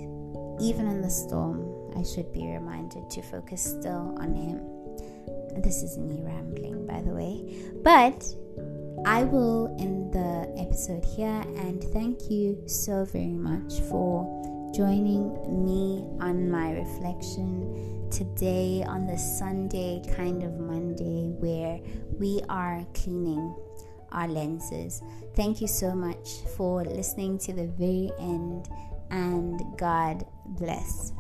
even 0.62 0.88
in 0.88 1.02
the 1.02 1.10
storm, 1.10 1.92
I 1.98 2.04
should 2.04 2.32
be 2.34 2.48
reminded 2.48 3.10
to 3.10 3.22
focus 3.22 3.64
still 3.64 4.16
on 4.20 4.34
Him. 4.34 4.62
This 5.62 5.82
is 5.84 5.98
me 5.98 6.22
rambling, 6.22 6.86
by 6.86 7.02
the 7.02 7.12
way. 7.12 7.72
But 7.84 8.26
I 9.06 9.24
will 9.24 9.76
end 9.80 10.14
the 10.14 10.52
episode 10.58 11.06
here 11.06 11.44
and 11.58 11.84
thank 11.94 12.32
you 12.32 12.64
so 12.66 13.06
very 13.06 13.36
much 13.36 13.80
for 13.82 14.26
joining 14.76 15.30
me 15.64 16.04
on 16.20 16.50
my 16.50 16.72
reflection 16.72 18.10
today 18.10 18.84
on 18.88 19.06
the 19.06 19.16
Sunday 19.16 20.02
kind 20.16 20.42
of 20.42 20.60
Monday 20.60 21.30
where 21.38 21.80
we 22.18 22.42
are 22.50 22.84
cleaning 22.96 23.56
our 24.12 24.28
lenses. 24.28 25.04
Thank 25.36 25.62
you 25.62 25.68
so 25.68 25.94
much 25.94 26.28
for 26.58 26.84
listening 26.84 27.38
to 27.40 27.54
the 27.54 27.68
very 27.68 28.12
end 28.20 28.70
and 29.12 29.62
God 29.78 30.26
bless. 30.58 31.14